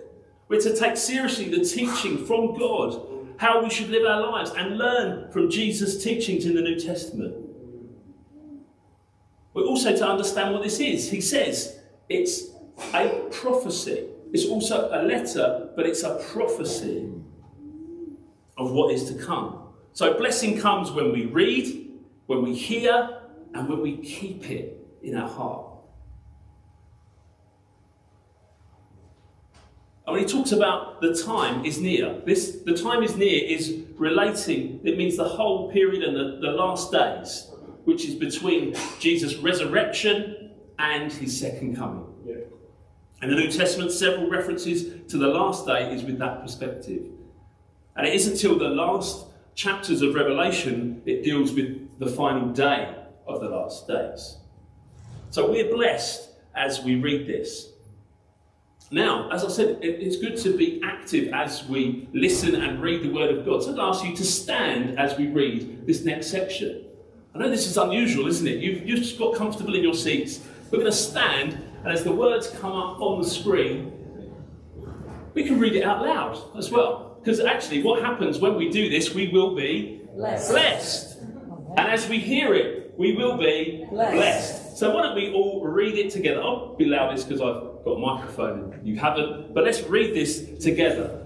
We're 0.48 0.62
to 0.62 0.76
take 0.76 0.98
seriously 0.98 1.50
the 1.50 1.64
teaching 1.64 2.26
from 2.26 2.58
God, 2.58 3.00
how 3.38 3.64
we 3.64 3.70
should 3.70 3.90
live 3.90 4.06
our 4.06 4.32
lives, 4.32 4.52
and 4.52 4.78
learn 4.78 5.32
from 5.32 5.50
Jesus' 5.50 6.04
teachings 6.04 6.46
in 6.46 6.56
the 6.56 6.62
New 6.62 6.80
Testament. 6.80 7.36
We're 9.54 9.66
also 9.66 9.96
to 9.96 10.08
understand 10.08 10.54
what 10.54 10.64
this 10.64 10.80
is. 10.80 11.12
He 11.12 11.22
says 11.22 11.80
it's 12.08 12.46
a 12.94 13.28
prophecy. 13.32 14.08
It's 14.32 14.46
also 14.46 14.90
a 14.92 15.04
letter, 15.04 15.70
but 15.76 15.86
it's 15.86 16.04
a 16.04 16.24
prophecy 16.32 17.12
of 18.58 18.72
what 18.72 18.94
is 18.94 19.06
to 19.12 19.24
come. 19.24 19.64
So 19.94 20.18
blessing 20.18 20.60
comes 20.60 20.92
when 20.92 21.12
we 21.12 21.26
read, 21.26 21.92
when 22.28 22.44
we 22.44 22.56
hear, 22.56 23.22
and 23.54 23.68
when 23.68 23.82
we 23.82 23.98
keep 23.98 24.50
it 24.50 24.79
in 25.02 25.16
our 25.16 25.28
heart. 25.28 25.66
And 30.06 30.16
when 30.16 30.28
he 30.28 30.34
talks 30.34 30.52
about 30.52 31.02
the 31.02 31.14
time 31.14 31.64
is 31.64 31.80
near, 31.80 32.20
this 32.26 32.62
the 32.66 32.76
time 32.76 33.04
is 33.04 33.16
near 33.16 33.46
is 33.46 33.84
relating, 33.96 34.80
it 34.84 34.98
means 34.98 35.18
the 35.18 35.24
whole 35.24 35.72
period 35.72 36.02
and 36.02 36.16
the, 36.16 36.40
the 36.42 36.52
last 36.52 36.92
days, 36.92 37.52
which 37.84 38.06
is 38.06 38.16
between 38.16 38.76
Jesus' 39.00 39.36
resurrection 39.36 40.52
and 40.80 41.12
his 41.12 41.40
second 41.40 41.76
coming. 41.76 42.06
Yeah. 42.26 42.38
In 43.22 43.30
the 43.30 43.36
New 43.36 43.52
Testament, 43.52 43.92
several 43.92 44.30
references 44.30 45.08
to 45.10 45.18
the 45.18 45.28
last 45.28 45.68
day 45.68 45.94
is 45.94 46.04
with 46.04 46.18
that 46.20 46.42
perspective. 46.42 47.04
And 47.96 48.08
it 48.08 48.16
isn't 48.16 48.34
until 48.34 48.58
the 48.58 48.70
last 48.70 49.28
chapters 49.54 50.02
of 50.02 50.16
Revelation 50.16 51.02
it 51.06 51.24
deals 51.24 51.52
with 51.52 52.00
the 52.00 52.08
final 52.08 52.50
day 52.50 52.96
of 53.28 53.42
the 53.42 53.50
last 53.50 53.88
days. 53.88 54.38
So 55.30 55.52
we're 55.52 55.72
blessed 55.74 56.30
as 56.56 56.82
we 56.82 56.96
read 56.96 57.28
this. 57.28 57.70
Now, 58.92 59.30
as 59.30 59.46
I 59.46 59.50
said, 59.50 59.78
it's 59.82 60.18
good 60.18 60.36
to 60.38 60.58
be 60.58 60.82
active 60.84 61.32
as 61.32 61.68
we 61.68 62.10
listen 62.12 62.56
and 62.56 62.82
read 62.82 63.04
the 63.04 63.10
Word 63.10 63.38
of 63.38 63.46
God. 63.46 63.64
So 63.64 63.74
I'd 63.74 63.80
ask 63.80 64.04
you 64.04 64.16
to 64.16 64.24
stand 64.26 64.98
as 64.98 65.16
we 65.16 65.28
read 65.28 65.86
this 65.86 66.04
next 66.04 66.28
section. 66.28 66.86
I 67.36 67.38
know 67.38 67.50
this 67.50 67.68
is 67.68 67.78
unusual, 67.78 68.26
isn't 68.28 68.48
it? 68.48 68.58
You've, 68.58 68.88
you've 68.88 69.00
just 69.00 69.20
got 69.20 69.36
comfortable 69.36 69.76
in 69.76 69.84
your 69.84 69.94
seats. 69.94 70.40
We're 70.72 70.80
going 70.80 70.92
to 70.92 70.98
stand, 70.98 71.54
and 71.84 71.88
as 71.88 72.04
the 72.04 72.12
words 72.12 72.50
come 72.60 72.72
up 72.72 73.00
on 73.00 73.22
the 73.22 73.28
screen, 73.28 73.94
we 75.36 75.44
can 75.44 75.60
read 75.60 75.76
it 75.76 75.84
out 75.84 76.04
loud 76.04 76.58
as 76.58 76.72
well. 76.72 77.18
Because 77.20 77.40
actually, 77.40 77.84
what 77.84 78.02
happens 78.02 78.40
when 78.40 78.56
we 78.56 78.70
do 78.70 78.90
this, 78.90 79.14
we 79.14 79.28
will 79.28 79.56
be 79.56 80.02
blessed. 80.16 80.52
blessed. 80.52 81.18
And 81.78 81.88
as 81.88 82.10
we 82.10 82.18
hear 82.18 82.56
it, 82.56 82.94
we 82.98 83.16
will 83.16 83.38
be 83.38 83.86
blessed. 83.92 84.16
blessed. 84.16 84.59
So 84.80 84.96
why 84.96 85.02
don't 85.02 85.16
we 85.16 85.34
all 85.34 85.68
read 85.68 85.96
it 85.96 86.10
together? 86.10 86.42
I'll 86.42 86.74
be 86.78 86.86
loudest 86.86 87.28
because 87.28 87.42
I've 87.42 87.84
got 87.84 87.98
a 87.98 88.00
microphone 88.00 88.72
and 88.72 88.88
you 88.88 88.96
haven't. 88.96 89.54
But 89.54 89.66
let's 89.66 89.82
read 89.82 90.16
this 90.16 90.58
together. 90.64 91.22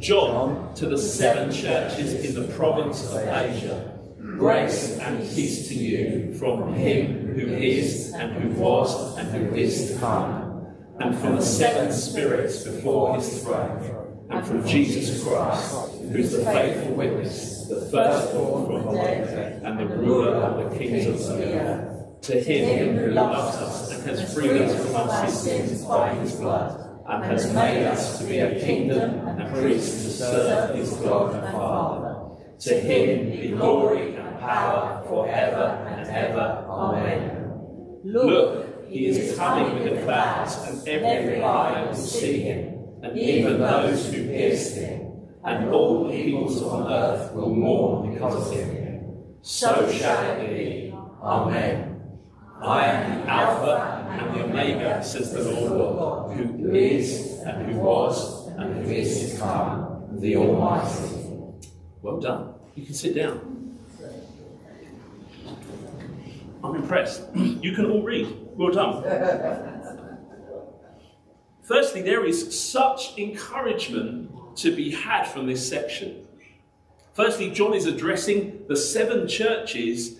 John 0.00 0.74
to 0.74 0.86
the 0.86 0.98
seven 0.98 1.52
churches 1.52 2.14
in 2.24 2.34
the 2.34 2.52
province 2.54 3.08
of 3.12 3.28
Asia. 3.28 3.96
Grace 4.18 4.98
and 4.98 5.20
peace 5.20 5.68
to 5.68 5.74
you 5.74 6.34
from 6.34 6.74
him 6.74 7.28
who 7.28 7.46
is 7.46 8.12
and 8.12 8.32
who 8.32 8.60
was 8.60 9.16
and 9.18 9.28
who 9.28 9.54
is 9.54 9.92
to 9.92 9.98
come, 10.00 10.66
and 10.98 11.16
from 11.16 11.36
the 11.36 11.42
seven 11.42 11.92
spirits 11.92 12.64
before 12.64 13.14
his 13.14 13.44
throne, 13.44 14.26
and 14.30 14.44
from 14.44 14.66
Jesus 14.66 15.22
Christ, 15.22 15.92
who 15.92 16.16
is 16.16 16.32
the 16.32 16.44
faithful 16.44 16.94
witness, 16.94 17.68
the 17.68 17.82
firstborn 17.82 18.66
from 18.66 18.96
the 18.96 19.00
dead, 19.00 19.62
and 19.62 19.78
the 19.78 19.86
ruler 19.86 20.34
of 20.34 20.72
the 20.72 20.76
kings 20.76 21.06
of 21.06 21.38
the 21.38 21.54
earth 21.54 21.89
to 22.22 22.40
him 22.40 22.96
who 22.96 23.10
loves 23.12 23.56
us 23.56 23.90
and 23.92 24.02
has 24.04 24.34
freed 24.34 24.62
us 24.62 24.86
from 24.86 25.08
our 25.08 25.28
sins 25.28 25.84
by 25.84 26.14
his 26.14 26.34
blood, 26.34 27.02
and 27.08 27.24
has 27.24 27.52
made 27.52 27.86
us 27.86 28.18
to 28.18 28.24
be 28.24 28.38
a 28.38 28.60
kingdom 28.60 29.26
and 29.26 29.54
priests 29.54 30.04
to 30.04 30.10
serve 30.10 30.74
his 30.74 30.92
God 30.94 31.34
and 31.34 31.52
Father. 31.52 32.16
To 32.60 32.74
him 32.78 33.30
be 33.30 33.48
glory 33.48 34.16
and 34.16 34.38
power 34.38 35.02
forever 35.08 35.86
and 35.88 36.08
ever. 36.08 36.66
Amen. 36.68 38.00
Look, 38.04 38.88
he 38.88 39.06
is 39.06 39.36
coming 39.36 39.74
with 39.74 39.94
the 39.94 40.02
clouds, 40.04 40.56
and 40.66 40.86
every 40.88 41.42
eye 41.42 41.86
will 41.86 41.94
see 41.94 42.40
him, 42.40 42.74
and 43.02 43.18
even 43.18 43.60
those 43.60 44.12
who 44.12 44.26
pierced 44.26 44.76
him, 44.76 45.12
and 45.44 45.70
all 45.70 46.10
peoples 46.10 46.62
on 46.62 46.92
earth 46.92 47.32
will 47.32 47.54
mourn 47.54 48.12
because 48.12 48.50
of 48.50 48.54
him. 48.54 49.36
So 49.42 49.90
shall 49.90 50.38
it 50.38 50.48
be. 50.48 50.94
Amen. 51.22 51.89
I 52.62 52.84
am 52.86 53.20
the 53.20 53.30
Alpha 53.30 54.06
and 54.10 54.34
the 54.34 54.44
Omega, 54.44 55.02
says 55.02 55.32
the 55.32 55.42
Lord 55.42 56.36
who 56.36 56.74
is, 56.74 57.38
and 57.46 57.72
who 57.72 57.78
was, 57.78 58.48
and 58.48 58.84
who 58.84 58.90
is 58.92 59.32
to 59.32 59.38
come, 59.38 60.06
the 60.20 60.36
Almighty. 60.36 61.16
Well 62.02 62.20
done. 62.20 62.54
You 62.74 62.84
can 62.84 62.94
sit 62.94 63.14
down. 63.14 63.78
I'm 66.62 66.74
impressed. 66.74 67.22
You 67.34 67.74
can 67.74 67.90
all 67.90 68.02
read. 68.02 68.26
Well 68.54 68.72
done. 68.72 69.02
Firstly, 71.62 72.02
there 72.02 72.26
is 72.26 72.60
such 72.60 73.16
encouragement 73.16 74.56
to 74.56 74.74
be 74.74 74.90
had 74.90 75.24
from 75.24 75.46
this 75.46 75.66
section. 75.66 76.26
Firstly, 77.14 77.50
John 77.50 77.74
is 77.74 77.86
addressing 77.86 78.64
the 78.68 78.76
seven 78.76 79.28
churches 79.28 80.19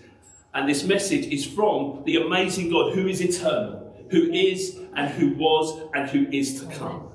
and 0.54 0.68
this 0.68 0.84
message 0.84 1.26
is 1.26 1.46
from 1.46 2.02
the 2.04 2.16
amazing 2.16 2.70
God 2.70 2.94
who 2.94 3.06
is 3.06 3.20
eternal, 3.20 3.94
who 4.10 4.30
is 4.32 4.78
and 4.94 5.08
who 5.10 5.34
was 5.34 5.80
and 5.94 6.08
who 6.10 6.26
is 6.30 6.60
to 6.60 6.66
come. 6.74 7.08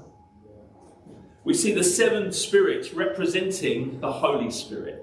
We 1.43 1.53
see 1.53 1.73
the 1.73 1.83
seven 1.83 2.31
spirits 2.31 2.93
representing 2.93 3.99
the 3.99 4.11
Holy 4.11 4.49
Spirit. 4.49 5.01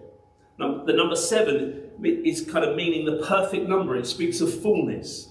The 0.59 0.93
number 0.93 1.17
seven 1.17 1.91
is 2.03 2.41
kind 2.51 2.65
of 2.65 2.77
meaning 2.77 3.05
the 3.05 3.25
perfect 3.27 3.69
number, 3.69 3.97
it 3.97 4.07
speaks 4.07 4.41
of 4.41 4.62
fullness. 4.62 5.29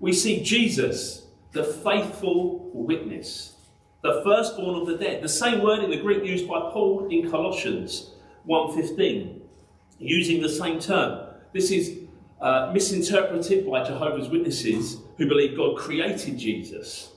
We 0.00 0.12
see 0.12 0.42
Jesus, 0.42 1.26
the 1.52 1.64
faithful 1.64 2.70
witness, 2.72 3.56
the 4.02 4.20
firstborn 4.24 4.80
of 4.80 4.86
the 4.86 4.96
dead, 4.96 5.22
the 5.22 5.28
same 5.28 5.62
word 5.62 5.84
in 5.84 5.90
the 5.90 6.00
Greek 6.00 6.24
used 6.24 6.48
by 6.48 6.58
Paul 6.72 7.08
in 7.08 7.30
Colossians 7.30 8.10
1:15, 8.46 9.42
using 9.98 10.42
the 10.42 10.48
same 10.48 10.80
term. 10.80 11.28
This 11.52 11.70
is 11.70 11.98
uh, 12.42 12.70
misinterpreted 12.74 13.70
by 13.70 13.84
Jehovah's 13.84 14.28
Witnesses 14.28 14.98
who 15.16 15.28
believe 15.28 15.56
God 15.56 15.78
created 15.78 16.36
Jesus 16.36 17.12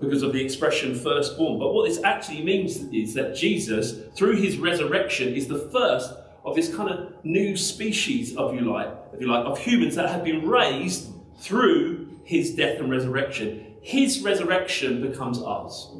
because 0.00 0.22
of 0.22 0.32
the 0.32 0.44
expression 0.44 0.94
firstborn. 0.94 1.58
But 1.60 1.72
what 1.72 1.88
this 1.88 2.02
actually 2.02 2.42
means 2.42 2.78
is 2.92 3.14
that 3.14 3.36
Jesus, 3.36 3.94
through 4.16 4.36
his 4.36 4.58
resurrection, 4.58 5.32
is 5.32 5.46
the 5.46 5.70
first 5.72 6.12
of 6.44 6.56
this 6.56 6.74
kind 6.74 6.90
of 6.90 7.24
new 7.24 7.56
species, 7.56 8.36
of 8.36 8.54
you 8.54 8.62
like, 8.62 8.92
if 9.12 9.20
you 9.20 9.28
like, 9.28 9.46
of 9.46 9.58
humans 9.58 9.94
that 9.94 10.10
have 10.10 10.24
been 10.24 10.46
raised 10.46 11.10
through 11.38 12.18
his 12.24 12.54
death 12.54 12.80
and 12.80 12.90
resurrection. 12.90 13.76
His 13.80 14.22
resurrection 14.22 15.00
becomes 15.00 15.40
ours. 15.40 15.90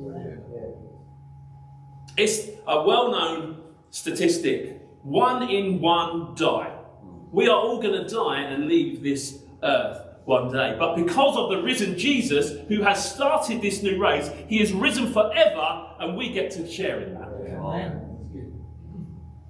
It's 2.16 2.48
a 2.66 2.82
well-known 2.82 3.62
statistic. 3.90 4.80
One 5.02 5.48
in 5.48 5.80
one 5.80 6.34
die. 6.34 6.73
We 7.34 7.48
are 7.48 7.58
all 7.58 7.82
going 7.82 8.00
to 8.00 8.08
die 8.08 8.42
and 8.42 8.68
leave 8.68 9.02
this 9.02 9.40
earth 9.64 10.06
one 10.24 10.52
day. 10.52 10.76
But 10.78 10.94
because 10.94 11.36
of 11.36 11.50
the 11.50 11.62
risen 11.62 11.98
Jesus, 11.98 12.64
who 12.68 12.80
has 12.82 13.12
started 13.12 13.60
this 13.60 13.82
new 13.82 14.00
race, 14.00 14.30
he 14.46 14.62
is 14.62 14.72
risen 14.72 15.12
forever, 15.12 15.88
and 15.98 16.16
we 16.16 16.30
get 16.30 16.52
to 16.52 16.70
share 16.70 17.00
in 17.00 17.14
that. 17.14 17.28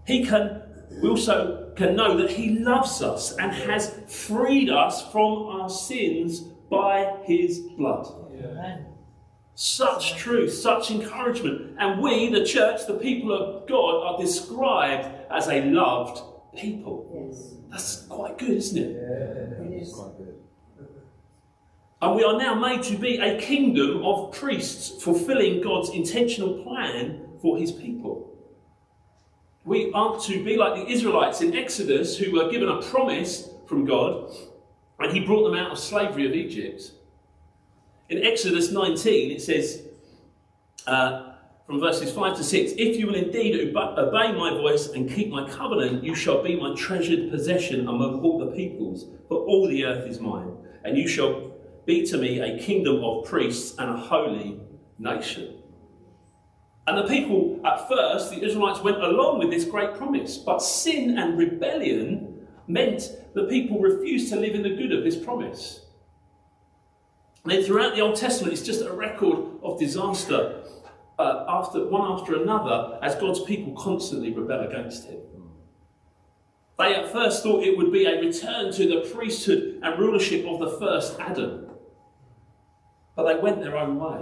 He 0.06 0.24
can, 0.24 0.62
we 1.02 1.10
also 1.10 1.72
can 1.76 1.94
know 1.94 2.16
that 2.16 2.30
he 2.30 2.58
loves 2.58 3.02
us 3.02 3.36
and 3.36 3.52
has 3.52 4.00
freed 4.08 4.70
us 4.70 5.06
from 5.12 5.42
our 5.44 5.68
sins 5.68 6.40
by 6.70 7.18
his 7.24 7.58
blood. 7.76 8.06
Such 9.56 10.16
truth, 10.16 10.54
such 10.54 10.90
encouragement. 10.90 11.76
And 11.78 12.00
we, 12.02 12.30
the 12.30 12.46
church, 12.46 12.86
the 12.86 12.94
people 12.94 13.30
of 13.30 13.68
God, 13.68 14.04
are 14.06 14.18
described 14.18 15.06
as 15.30 15.48
a 15.48 15.60
loved 15.66 16.22
people. 16.56 17.03
Yes. 17.74 17.96
That's 17.96 18.08
quite 18.08 18.38
good, 18.38 18.50
isn't 18.50 18.82
it? 18.82 18.92
Yeah, 18.92 19.64
it 19.64 19.82
is 19.82 19.92
quite 19.92 20.16
good. 20.16 20.34
And 22.00 22.16
we 22.16 22.22
are 22.22 22.38
now 22.38 22.54
made 22.54 22.82
to 22.84 22.96
be 22.96 23.18
a 23.18 23.38
kingdom 23.40 24.04
of 24.04 24.32
priests, 24.32 25.02
fulfilling 25.02 25.62
God's 25.62 25.90
intentional 25.90 26.62
plan 26.62 27.26
for 27.40 27.56
his 27.56 27.72
people. 27.72 28.30
We 29.64 29.90
aren't 29.92 30.22
to 30.24 30.44
be 30.44 30.56
like 30.56 30.74
the 30.74 30.92
Israelites 30.92 31.40
in 31.40 31.56
Exodus, 31.56 32.18
who 32.18 32.32
were 32.32 32.50
given 32.50 32.68
a 32.68 32.82
promise 32.82 33.48
from 33.66 33.86
God, 33.86 34.30
and 34.98 35.12
he 35.12 35.20
brought 35.20 35.44
them 35.44 35.58
out 35.58 35.72
of 35.72 35.78
slavery 35.78 36.26
of 36.26 36.34
Egypt. 36.34 36.92
In 38.10 38.22
Exodus 38.22 38.70
19, 38.70 39.30
it 39.30 39.40
says, 39.40 39.82
uh, 40.86 41.23
from 41.66 41.80
verses 41.80 42.12
5 42.12 42.36
to 42.36 42.44
6 42.44 42.72
If 42.76 42.98
you 42.98 43.06
will 43.06 43.14
indeed 43.14 43.74
obey 43.74 44.32
my 44.32 44.50
voice 44.50 44.88
and 44.88 45.10
keep 45.10 45.30
my 45.30 45.48
covenant, 45.48 46.04
you 46.04 46.14
shall 46.14 46.42
be 46.42 46.56
my 46.56 46.74
treasured 46.74 47.30
possession 47.30 47.88
among 47.88 48.20
all 48.20 48.38
the 48.38 48.54
peoples, 48.54 49.06
for 49.28 49.38
all 49.38 49.66
the 49.66 49.84
earth 49.84 50.06
is 50.06 50.20
mine, 50.20 50.56
and 50.84 50.96
you 50.96 51.08
shall 51.08 51.52
be 51.86 52.06
to 52.06 52.18
me 52.18 52.40
a 52.40 52.58
kingdom 52.58 53.02
of 53.02 53.24
priests 53.24 53.76
and 53.78 53.90
a 53.90 53.96
holy 53.96 54.60
nation. 54.98 55.60
And 56.86 56.98
the 56.98 57.08
people, 57.08 57.60
at 57.64 57.88
first, 57.88 58.30
the 58.30 58.44
Israelites 58.44 58.80
went 58.80 59.02
along 59.02 59.38
with 59.38 59.50
this 59.50 59.64
great 59.64 59.94
promise, 59.94 60.36
but 60.36 60.60
sin 60.60 61.16
and 61.18 61.38
rebellion 61.38 62.46
meant 62.66 63.10
the 63.34 63.44
people 63.44 63.80
refused 63.80 64.28
to 64.30 64.36
live 64.36 64.54
in 64.54 64.62
the 64.62 64.76
good 64.76 64.92
of 64.92 65.02
this 65.02 65.16
promise. 65.16 65.80
And 67.42 67.52
then 67.52 67.62
throughout 67.62 67.94
the 67.94 68.02
Old 68.02 68.16
Testament, 68.16 68.52
it's 68.52 68.62
just 68.62 68.82
a 68.82 68.92
record 68.92 69.38
of 69.62 69.78
disaster 69.78 70.62
uh, 71.18 71.44
after 71.48 71.86
one 71.86 72.10
after 72.10 72.42
another 72.42 72.98
as 73.02 73.14
God's 73.16 73.40
people 73.40 73.72
constantly 73.74 74.32
rebel 74.32 74.60
against 74.60 75.06
Him. 75.06 75.18
They 76.78 76.94
at 76.94 77.12
first 77.12 77.42
thought 77.42 77.62
it 77.62 77.76
would 77.76 77.92
be 77.92 78.04
a 78.04 78.20
return 78.20 78.72
to 78.72 78.88
the 78.88 79.08
priesthood 79.14 79.80
and 79.82 79.98
rulership 79.98 80.44
of 80.46 80.58
the 80.58 80.76
first 80.78 81.18
Adam 81.20 81.64
but 83.16 83.26
they 83.26 83.40
went 83.40 83.60
their 83.60 83.76
own 83.76 83.98
way. 83.98 84.20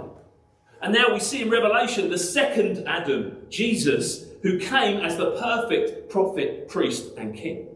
And 0.81 0.93
now 0.93 1.13
we 1.13 1.19
see 1.19 1.41
in 1.41 1.49
Revelation 1.49 2.09
the 2.09 2.17
second 2.17 2.87
Adam, 2.87 3.37
Jesus, 3.49 4.25
who 4.41 4.59
came 4.59 4.99
as 4.99 5.17
the 5.17 5.31
perfect 5.31 6.09
prophet, 6.09 6.67
priest, 6.67 7.11
and 7.17 7.35
king. 7.35 7.72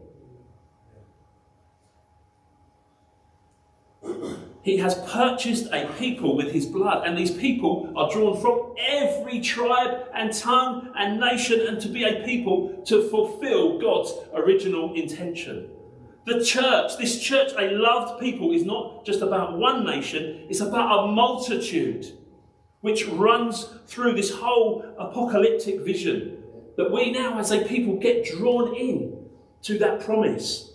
He 4.68 4.76
has 4.76 4.96
purchased 5.10 5.72
a 5.72 5.86
people 5.98 6.36
with 6.36 6.52
his 6.52 6.66
blood, 6.66 7.06
and 7.06 7.16
these 7.16 7.30
people 7.30 7.90
are 7.96 8.12
drawn 8.12 8.38
from 8.38 8.74
every 8.78 9.40
tribe 9.40 10.08
and 10.12 10.30
tongue 10.30 10.92
and 10.94 11.18
nation, 11.18 11.66
and 11.66 11.80
to 11.80 11.88
be 11.88 12.04
a 12.04 12.22
people 12.22 12.82
to 12.84 13.08
fulfill 13.08 13.78
God's 13.80 14.12
original 14.34 14.92
intention. 14.92 15.70
The 16.26 16.44
church, 16.44 16.98
this 16.98 17.18
church, 17.18 17.52
a 17.56 17.70
loved 17.70 18.20
people, 18.20 18.52
is 18.52 18.66
not 18.66 19.06
just 19.06 19.22
about 19.22 19.56
one 19.56 19.86
nation, 19.86 20.44
it's 20.50 20.60
about 20.60 21.04
a 21.04 21.12
multitude 21.12 22.04
which 22.82 23.06
runs 23.06 23.70
through 23.86 24.16
this 24.16 24.34
whole 24.34 24.84
apocalyptic 24.98 25.80
vision. 25.80 26.42
That 26.76 26.92
we 26.92 27.10
now, 27.10 27.38
as 27.38 27.52
a 27.52 27.64
people, 27.64 27.96
get 27.96 28.26
drawn 28.26 28.76
in 28.76 29.30
to 29.62 29.78
that 29.78 30.00
promise. 30.00 30.72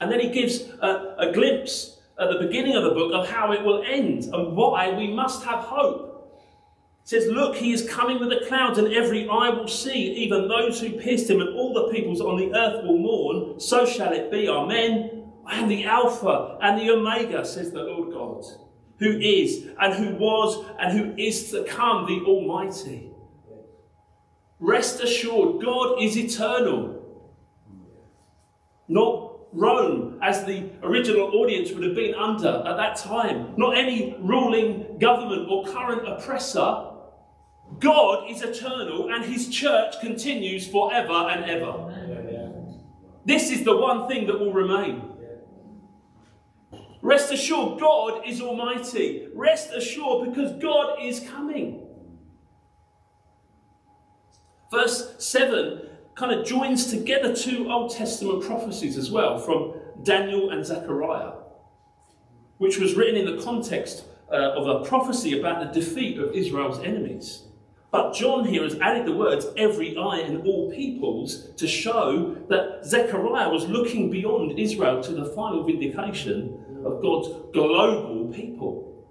And 0.00 0.08
then 0.08 0.20
he 0.20 0.28
gives 0.28 0.60
a, 0.80 1.16
a 1.18 1.32
glimpse 1.32 1.91
at 2.18 2.28
the 2.30 2.46
beginning 2.46 2.76
of 2.76 2.84
the 2.84 2.90
book 2.90 3.12
of 3.12 3.28
how 3.28 3.52
it 3.52 3.62
will 3.62 3.82
end 3.82 4.24
and 4.24 4.56
why 4.56 4.90
we 4.90 5.12
must 5.12 5.44
have 5.44 5.60
hope. 5.60 6.12
It 7.02 7.08
says, 7.08 7.26
Look, 7.28 7.56
he 7.56 7.72
is 7.72 7.88
coming 7.88 8.20
with 8.20 8.28
the 8.28 8.46
clouds, 8.46 8.78
and 8.78 8.92
every 8.92 9.28
eye 9.28 9.50
will 9.50 9.68
see, 9.68 10.12
even 10.14 10.48
those 10.48 10.80
who 10.80 10.92
pierced 10.92 11.28
him, 11.28 11.40
and 11.40 11.56
all 11.56 11.74
the 11.74 11.92
peoples 11.92 12.20
on 12.20 12.36
the 12.36 12.54
earth 12.54 12.84
will 12.84 12.98
mourn. 12.98 13.58
So 13.58 13.84
shall 13.84 14.12
it 14.12 14.30
be. 14.30 14.48
Amen. 14.48 15.24
I 15.44 15.58
am 15.58 15.68
the 15.68 15.84
Alpha 15.84 16.58
and 16.62 16.80
the 16.80 16.90
Omega, 16.92 17.44
says 17.44 17.72
the 17.72 17.82
Lord 17.82 18.12
God, 18.12 18.44
who 18.98 19.18
is, 19.18 19.66
and 19.80 19.94
who 19.94 20.14
was, 20.14 20.64
and 20.78 20.96
who 20.96 21.14
is 21.20 21.50
to 21.50 21.64
come, 21.64 22.06
the 22.06 22.20
Almighty. 22.24 23.10
Rest 24.60 25.02
assured, 25.02 25.60
God 25.60 26.00
is 26.00 26.16
eternal. 26.16 27.00
Not 28.86 29.21
Rome, 29.52 30.18
as 30.22 30.44
the 30.44 30.70
original 30.82 31.30
audience 31.34 31.72
would 31.72 31.84
have 31.84 31.94
been 31.94 32.14
under 32.14 32.62
at 32.66 32.76
that 32.76 32.96
time. 32.96 33.54
Not 33.56 33.76
any 33.76 34.16
ruling 34.18 34.98
government 34.98 35.48
or 35.50 35.66
current 35.66 36.08
oppressor, 36.08 36.88
God 37.78 38.30
is 38.30 38.42
eternal 38.42 39.12
and 39.12 39.24
his 39.24 39.48
church 39.48 40.00
continues 40.00 40.66
forever 40.66 41.12
and 41.12 41.44
ever. 41.44 41.92
This 43.24 43.50
is 43.50 43.64
the 43.64 43.76
one 43.76 44.08
thing 44.08 44.26
that 44.26 44.38
will 44.38 44.52
remain. 44.52 45.02
Rest 47.02 47.32
assured, 47.32 47.80
God 47.80 48.22
is 48.26 48.40
almighty. 48.40 49.28
Rest 49.34 49.72
assured 49.72 50.30
because 50.30 50.52
God 50.62 50.98
is 51.02 51.20
coming. 51.20 51.86
Verse 54.70 55.14
7 55.18 55.88
kind 56.14 56.32
of 56.32 56.46
joins 56.46 56.90
together 56.90 57.34
two 57.34 57.70
Old 57.70 57.90
Testament 57.94 58.44
prophecies 58.44 58.96
as 58.96 59.10
well 59.10 59.38
from 59.38 59.74
Daniel 60.02 60.50
and 60.50 60.64
Zechariah, 60.64 61.32
which 62.58 62.78
was 62.78 62.94
written 62.94 63.16
in 63.16 63.36
the 63.36 63.42
context 63.42 64.04
uh, 64.30 64.52
of 64.52 64.66
a 64.66 64.86
prophecy 64.86 65.38
about 65.38 65.60
the 65.60 65.80
defeat 65.80 66.18
of 66.18 66.34
Israel's 66.34 66.80
enemies. 66.80 67.44
But 67.90 68.14
John 68.14 68.46
here 68.46 68.62
has 68.62 68.78
added 68.80 69.06
the 69.06 69.12
words 69.12 69.46
every 69.56 69.96
eye 69.98 70.20
and 70.20 70.46
all 70.46 70.70
peoples 70.70 71.50
to 71.56 71.66
show 71.66 72.36
that 72.48 72.86
Zechariah 72.86 73.50
was 73.50 73.68
looking 73.68 74.10
beyond 74.10 74.58
Israel 74.58 75.02
to 75.02 75.12
the 75.12 75.26
final 75.26 75.62
vindication 75.62 76.82
of 76.86 77.02
God's 77.02 77.28
global 77.52 78.32
people. 78.32 79.04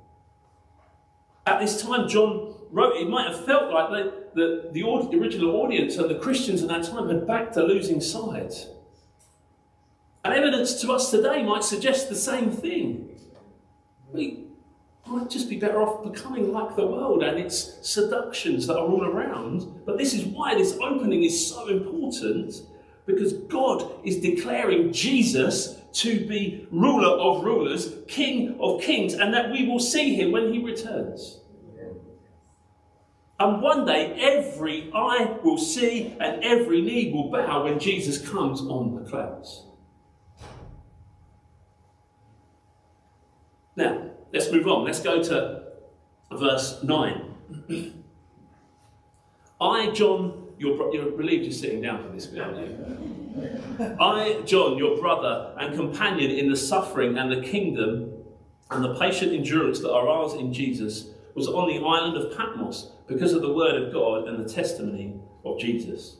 At 1.45 1.59
this 1.59 1.81
time, 1.81 2.07
John 2.07 2.55
wrote, 2.71 2.95
it 2.95 3.07
might 3.07 3.27
have 3.27 3.45
felt 3.45 3.71
like 3.71 3.89
the, 4.33 4.69
the 4.71 4.83
original 4.83 5.55
audience 5.57 5.97
and 5.97 6.09
the 6.09 6.15
Christians 6.15 6.61
at 6.61 6.69
that 6.69 6.83
time 6.83 7.07
had 7.07 7.27
backed 7.27 7.57
a 7.57 7.63
losing 7.63 8.01
side. 8.01 8.53
And 10.23 10.33
evidence 10.33 10.81
to 10.81 10.91
us 10.91 11.09
today 11.11 11.43
might 11.43 11.63
suggest 11.63 12.09
the 12.09 12.15
same 12.15 12.51
thing. 12.51 13.19
We, 14.11 14.45
might 15.05 15.29
just 15.29 15.49
be 15.49 15.57
better 15.57 15.81
off 15.81 16.03
becoming 16.03 16.51
like 16.51 16.75
the 16.75 16.85
world 16.85 17.23
and 17.23 17.37
its 17.37 17.77
seductions 17.81 18.67
that 18.67 18.77
are 18.77 18.87
all 18.87 19.03
around. 19.03 19.81
But 19.85 19.97
this 19.97 20.13
is 20.13 20.25
why 20.25 20.55
this 20.55 20.77
opening 20.81 21.23
is 21.23 21.49
so 21.49 21.67
important 21.67 22.53
because 23.05 23.33
God 23.33 23.91
is 24.05 24.19
declaring 24.19 24.93
Jesus 24.93 25.81
to 25.93 26.25
be 26.25 26.67
ruler 26.71 27.09
of 27.09 27.43
rulers, 27.43 27.95
king 28.07 28.57
of 28.61 28.81
kings, 28.81 29.13
and 29.13 29.33
that 29.33 29.51
we 29.51 29.67
will 29.67 29.79
see 29.79 30.15
him 30.15 30.31
when 30.31 30.53
he 30.53 30.63
returns. 30.63 31.40
And 33.41 33.59
one 33.59 33.85
day 33.87 34.15
every 34.21 34.91
eye 34.93 35.35
will 35.43 35.57
see 35.57 36.15
and 36.19 36.43
every 36.43 36.79
knee 36.79 37.11
will 37.11 37.31
bow 37.31 37.63
when 37.63 37.79
Jesus 37.79 38.19
comes 38.19 38.61
on 38.61 38.93
the 38.93 39.09
clouds. 39.09 39.65
Now, 43.75 44.11
let's 44.31 44.51
move 44.51 44.67
on. 44.67 44.85
Let's 44.85 44.99
go 44.99 45.23
to 45.23 45.63
verse 46.31 46.83
9. 46.83 47.33
I, 49.59 49.89
John, 49.89 50.49
your 50.59 50.93
you're 50.93 51.09
relieved 51.09 51.45
you're 51.45 51.51
sitting 51.51 51.81
down 51.81 52.03
for 52.03 52.09
this 52.09 52.27
bit, 52.27 52.43
aren't 52.43 52.59
you? 52.59 53.97
I, 53.99 54.43
John, 54.45 54.77
your 54.77 54.99
brother 54.99 55.55
and 55.57 55.75
companion 55.75 56.29
in 56.29 56.47
the 56.47 56.55
suffering 56.55 57.17
and 57.17 57.31
the 57.31 57.41
kingdom 57.41 58.11
and 58.69 58.83
the 58.83 58.93
patient 58.99 59.33
endurance 59.33 59.79
that 59.79 59.91
are 59.91 60.07
ours 60.07 60.35
in 60.35 60.53
Jesus 60.53 61.10
was 61.35 61.47
on 61.47 61.67
the 61.67 61.85
island 61.85 62.17
of 62.17 62.35
Patmos 62.37 62.91
because 63.07 63.33
of 63.33 63.41
the 63.41 63.53
word 63.53 63.81
of 63.81 63.93
God 63.93 64.27
and 64.27 64.43
the 64.43 64.51
testimony 64.51 65.19
of 65.45 65.59
Jesus. 65.59 66.17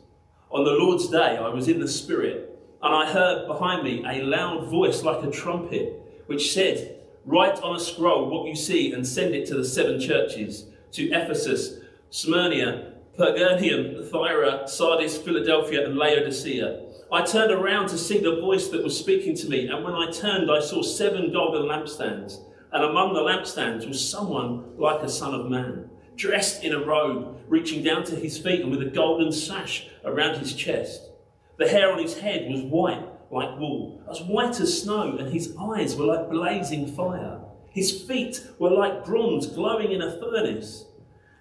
On 0.50 0.64
the 0.64 0.72
Lord's 0.72 1.08
day, 1.08 1.38
I 1.38 1.48
was 1.50 1.68
in 1.68 1.80
the 1.80 1.88
Spirit, 1.88 2.60
and 2.82 2.94
I 2.94 3.12
heard 3.12 3.48
behind 3.48 3.84
me 3.84 4.04
a 4.06 4.24
loud 4.24 4.68
voice 4.68 5.04
like 5.04 5.24
a 5.24 5.32
trumpet, 5.32 6.24
which 6.28 6.54
said, 6.54 6.98
Write 7.26 7.62
on 7.62 7.76
a 7.76 7.80
scroll 7.80 8.30
what 8.30 8.48
you 8.48 8.56
see 8.56 8.92
and 8.94 9.08
send 9.08 9.36
it 9.36 9.48
to 9.48 9.56
the 9.56 9.66
seven 9.66 10.00
churches 10.00 10.66
to 10.94 11.10
Ephesus, 11.12 11.80
Smyrna, 12.10 12.94
Pergamum, 13.18 14.10
Thyatira, 14.10 14.68
Sardis, 14.68 15.18
Philadelphia, 15.18 15.86
and 15.86 15.98
Laodicea. 15.98 16.88
I 17.12 17.24
turned 17.24 17.52
around 17.52 17.88
to 17.90 17.98
see 17.98 18.20
the 18.20 18.40
voice 18.40 18.70
that 18.70 18.84
was 18.84 18.98
speaking 18.98 19.36
to 19.38 19.50
me, 19.50 19.68
and 19.68 19.84
when 19.84 19.94
I 19.94 20.10
turned, 20.12 20.50
I 20.50 20.62
saw 20.62 20.82
seven 20.82 21.32
golden 21.32 21.64
lampstands, 21.64 22.40
and 22.72 22.84
among 22.84 23.14
the 23.14 23.22
lampstands 23.22 23.88
was 23.88 24.08
someone 24.08 24.78
like 24.78 25.02
a 25.02 25.10
son 25.10 25.34
of 25.34 25.50
man, 25.50 25.90
dressed 26.16 26.64
in 26.64 26.74
a 26.74 26.86
robe, 26.86 27.40
reaching 27.48 27.84
down 27.84 28.04
to 28.06 28.16
his 28.16 28.38
feet, 28.38 28.62
and 28.62 28.72
with 28.72 28.82
a 28.82 28.90
golden 28.90 29.32
sash 29.32 29.88
around 30.06 30.40
his 30.40 30.54
chest. 30.54 31.10
The 31.58 31.68
hair 31.68 31.92
on 31.92 32.00
his 32.00 32.20
head 32.20 32.50
was 32.50 32.62
white 32.62 33.04
like 33.32 33.58
wool, 33.58 34.02
as 34.10 34.22
white 34.22 34.60
as 34.60 34.82
snow, 34.82 35.18
and 35.18 35.32
his 35.32 35.56
eyes 35.60 35.96
were 35.96 36.06
like 36.06 36.30
blazing 36.30 36.86
fire. 36.88 37.40
His 37.70 38.02
feet 38.02 38.46
were 38.60 38.70
like 38.70 39.06
bronze 39.06 39.48
glowing 39.48 39.92
in 39.92 40.02
a 40.02 40.20
furnace, 40.20 40.86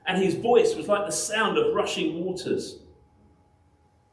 and 0.06 0.22
his 0.22 0.34
voice 0.34 0.76
was 0.76 0.86
like 0.86 1.06
the 1.06 1.12
sound 1.12 1.58
of 1.58 1.74
rushing 1.74 2.24
waters. 2.24 2.78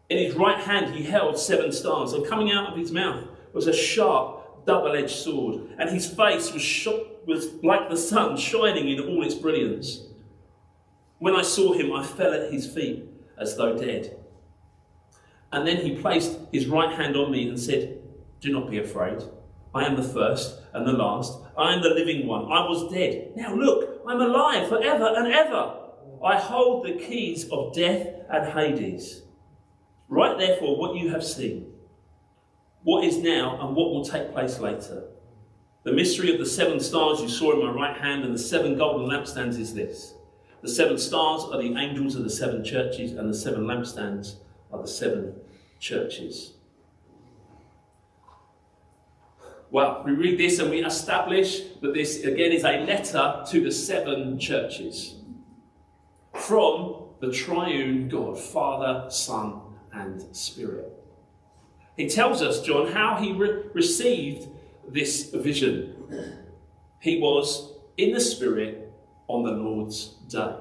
In 0.10 0.18
his 0.18 0.36
right 0.36 0.58
hand 0.58 0.96
he 0.96 1.04
held 1.04 1.38
seven 1.38 1.72
stars, 1.72 2.14
and 2.14 2.26
coming 2.26 2.52
out 2.52 2.72
of 2.72 2.78
his 2.78 2.92
mouth 2.92 3.26
was 3.54 3.68
a 3.68 3.74
sharp, 3.74 4.37
double-edged 4.68 5.10
sword, 5.10 5.70
and 5.80 5.90
his 5.90 6.08
face 6.08 6.54
was, 6.54 6.62
shot, 6.62 7.26
was 7.26 7.56
like 7.64 7.90
the 7.90 7.98
sun 7.98 8.38
shining 8.38 8.90
in 8.90 9.00
all 9.00 9.24
its 9.24 9.34
brilliance. 9.34 10.04
When 11.18 11.36
I 11.36 11.42
saw 11.42 11.74
him, 11.74 11.92
I 11.92 12.04
fell 12.04 12.34
at 12.34 12.52
his 12.52 12.68
feet 12.68 13.06
as 13.40 13.58
though 13.58 13.76
dead. 13.76 14.16
And 15.52 15.66
then 15.66 15.78
he 15.78 15.96
placed 15.96 16.38
his 16.52 16.68
right 16.68 16.94
hand 16.94 17.16
on 17.16 17.32
me 17.32 17.48
and 17.48 17.60
said, 17.60 18.00
Do 18.42 18.52
not 18.52 18.70
be 18.70 18.78
afraid. 18.78 19.24
I 19.74 19.86
am 19.86 19.96
the 19.96 20.04
first 20.04 20.60
and 20.74 20.86
the 20.86 20.92
last. 20.92 21.40
I 21.58 21.74
am 21.74 21.82
the 21.82 21.90
living 21.90 22.28
one. 22.28 22.46
I 22.46 22.68
was 22.68 22.92
dead. 22.92 23.32
Now 23.36 23.56
look, 23.56 24.02
I'm 24.08 24.22
alive 24.22 24.68
forever 24.68 25.14
and 25.16 25.28
ever. 25.28 25.74
I 26.24 26.38
hold 26.38 26.86
the 26.86 26.94
keys 26.94 27.48
of 27.50 27.74
death 27.74 28.08
and 28.30 28.54
Hades. 28.54 29.24
Write 30.10 30.38
therefore 30.38 30.78
what 30.78 30.96
you 30.96 31.10
have 31.10 31.24
seen, 31.24 31.74
what 32.84 33.04
is 33.04 33.18
now, 33.18 33.60
and 33.62 33.76
what 33.76 33.92
will 33.92 34.06
take 34.06 34.32
place 34.32 34.60
later. 34.60 35.04
The 35.84 35.94
mystery 35.94 36.34
of 36.34 36.40
the 36.40 36.46
seven 36.46 36.80
stars 36.80 37.22
you 37.22 37.30
saw 37.30 37.54
in 37.54 37.66
my 37.66 37.72
right 37.72 37.98
hand 37.98 38.24
and 38.24 38.34
the 38.34 38.40
seven 38.40 38.78
golden 38.78 39.08
lampstands 39.08 39.58
is 39.58 39.74
this. 39.74 40.16
The 40.62 40.68
seven 40.68 40.98
stars 40.98 41.44
are 41.44 41.62
the 41.62 41.76
angels 41.76 42.16
of 42.16 42.24
the 42.24 42.30
seven 42.30 42.64
churches, 42.64 43.14
and 43.14 43.30
the 43.30 43.38
seven 43.38 43.66
lampstands 43.66 44.36
are 44.72 44.82
the 44.82 44.88
seven 44.88 45.36
churches. 45.80 46.54
Well, 49.70 50.02
we 50.06 50.12
read 50.12 50.40
this 50.40 50.60
and 50.60 50.70
we 50.70 50.84
establish 50.84 51.62
that 51.82 51.94
this 51.94 52.24
again 52.24 52.52
is 52.52 52.64
a 52.64 52.80
letter 52.80 53.44
to 53.50 53.62
the 53.62 53.72
seven 53.72 54.40
churches 54.40 55.16
from 56.34 57.04
the 57.20 57.32
triune 57.32 58.08
God, 58.08 58.40
Father, 58.40 59.10
Son, 59.10 59.62
and 59.92 60.24
Spirit. 60.36 60.97
He 61.98 62.08
tells 62.08 62.42
us, 62.42 62.62
John, 62.62 62.92
how 62.92 63.18
he 63.18 63.34
re- 63.34 63.64
received 63.74 64.48
this 64.88 65.32
vision. 65.32 65.96
He 67.00 67.20
was 67.20 67.74
in 67.98 68.14
the 68.14 68.22
Spirit 68.22 68.94
on 69.28 69.44
the 69.44 69.52
Lord's 69.52 70.10
day. 70.30 70.56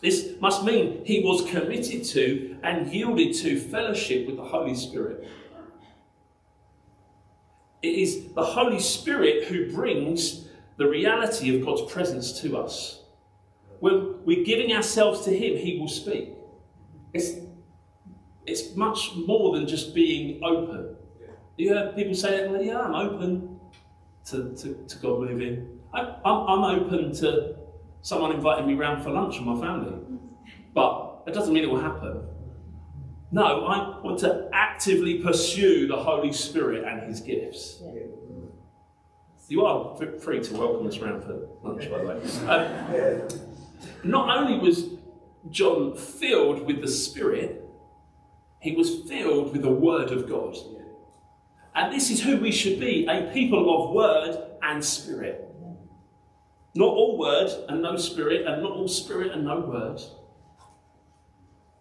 This 0.00 0.32
must 0.40 0.64
mean 0.64 1.02
he 1.04 1.20
was 1.20 1.48
committed 1.50 2.04
to 2.04 2.56
and 2.62 2.92
yielded 2.92 3.34
to 3.36 3.58
fellowship 3.58 4.26
with 4.26 4.36
the 4.36 4.44
Holy 4.44 4.74
Spirit. 4.74 5.28
It 7.82 7.88
is 7.88 8.32
the 8.32 8.44
Holy 8.44 8.80
Spirit 8.80 9.44
who 9.44 9.72
brings 9.72 10.48
the 10.76 10.88
reality 10.88 11.54
of 11.54 11.64
God's 11.64 11.90
presence 11.92 12.40
to 12.40 12.56
us. 12.56 13.00
When 13.80 14.24
we're 14.24 14.44
giving 14.44 14.72
ourselves 14.72 15.24
to 15.26 15.30
Him, 15.30 15.56
He 15.58 15.78
will 15.78 15.88
speak. 15.88 16.30
It's, 17.12 17.32
it's 18.46 18.74
much 18.76 19.14
more 19.14 19.56
than 19.56 19.66
just 19.66 19.94
being 19.94 20.42
open. 20.42 20.96
You 21.56 21.74
heard 21.74 21.94
people 21.94 22.14
say 22.14 22.40
that, 22.40 22.50
well, 22.50 22.62
yeah, 22.62 22.80
I'm 22.80 22.94
open 22.94 23.60
to, 24.26 24.54
to, 24.56 24.84
to 24.88 24.98
God 24.98 25.20
moving. 25.20 25.78
I, 25.92 26.00
I'm, 26.24 26.48
I'm 26.48 26.80
open 26.80 27.12
to 27.16 27.56
someone 28.02 28.32
inviting 28.32 28.66
me 28.66 28.74
round 28.74 29.02
for 29.02 29.10
lunch 29.10 29.38
with 29.38 29.46
my 29.46 29.60
family. 29.60 29.96
But 30.74 31.24
that 31.24 31.34
doesn't 31.34 31.54
mean 31.54 31.64
it 31.64 31.70
will 31.70 31.80
happen. 31.80 32.22
No, 33.30 33.64
I 33.64 34.00
want 34.00 34.18
to 34.20 34.48
actively 34.52 35.22
pursue 35.22 35.88
the 35.88 35.96
Holy 35.96 36.32
Spirit 36.32 36.84
and 36.84 37.02
His 37.08 37.20
gifts. 37.20 37.82
You 39.48 39.64
are 39.66 39.96
free 40.20 40.40
to 40.40 40.54
welcome 40.54 40.86
us 40.86 40.98
round 40.98 41.22
for 41.24 41.48
lunch, 41.62 41.90
by 41.90 41.98
the 41.98 42.06
way. 42.06 42.20
Um, 42.48 43.28
not 44.02 44.36
only 44.36 44.58
was 44.58 44.86
John 45.50 45.96
filled 45.96 46.66
with 46.66 46.80
the 46.80 46.88
Spirit, 46.88 47.63
he 48.64 48.72
was 48.72 49.02
filled 49.02 49.52
with 49.52 49.62
the 49.62 49.70
Word 49.70 50.10
of 50.10 50.28
God. 50.28 50.56
And 51.76 51.92
this 51.92 52.10
is 52.10 52.22
who 52.22 52.38
we 52.38 52.50
should 52.50 52.80
be 52.80 53.06
a 53.06 53.30
people 53.32 53.88
of 53.88 53.94
Word 53.94 54.36
and 54.62 54.82
Spirit. 54.82 55.44
Not 56.74 56.88
all 56.88 57.16
word 57.16 57.50
and 57.68 57.82
no 57.82 57.96
spirit, 57.96 58.46
and 58.46 58.62
not 58.62 58.72
all 58.72 58.88
spirit 58.88 59.30
and 59.30 59.44
no 59.44 59.60
word. 59.60 60.00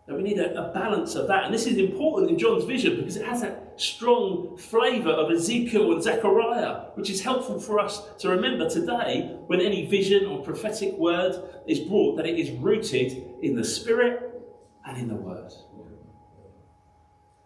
Now 0.07 0.17
we 0.17 0.21
need 0.21 0.37
a, 0.37 0.69
a, 0.69 0.71
balance 0.71 1.15
of 1.15 1.27
that. 1.27 1.45
And 1.45 1.53
this 1.53 1.65
is 1.65 1.77
important 1.77 2.29
in 2.29 2.37
John's 2.37 2.65
vision 2.65 2.97
because 2.97 3.15
it 3.15 3.25
has 3.25 3.41
that 3.41 3.73
strong 3.77 4.55
flavour 4.57 5.09
of 5.09 5.31
Ezekiel 5.31 5.93
and 5.93 6.03
Zechariah, 6.03 6.91
which 6.93 7.09
is 7.09 7.21
helpful 7.21 7.59
for 7.59 7.79
us 7.79 8.03
to 8.19 8.29
remember 8.29 8.69
today 8.69 9.35
when 9.47 9.61
any 9.61 9.87
vision 9.87 10.27
or 10.27 10.43
prophetic 10.43 10.93
word 10.93 11.41
is 11.65 11.79
brought, 11.79 12.17
that 12.17 12.27
it 12.27 12.37
is 12.37 12.51
rooted 12.59 13.23
in 13.41 13.55
the 13.55 13.63
Spirit 13.63 14.43
and 14.85 14.97
in 14.97 15.07
the 15.07 15.15
Word. 15.15 15.51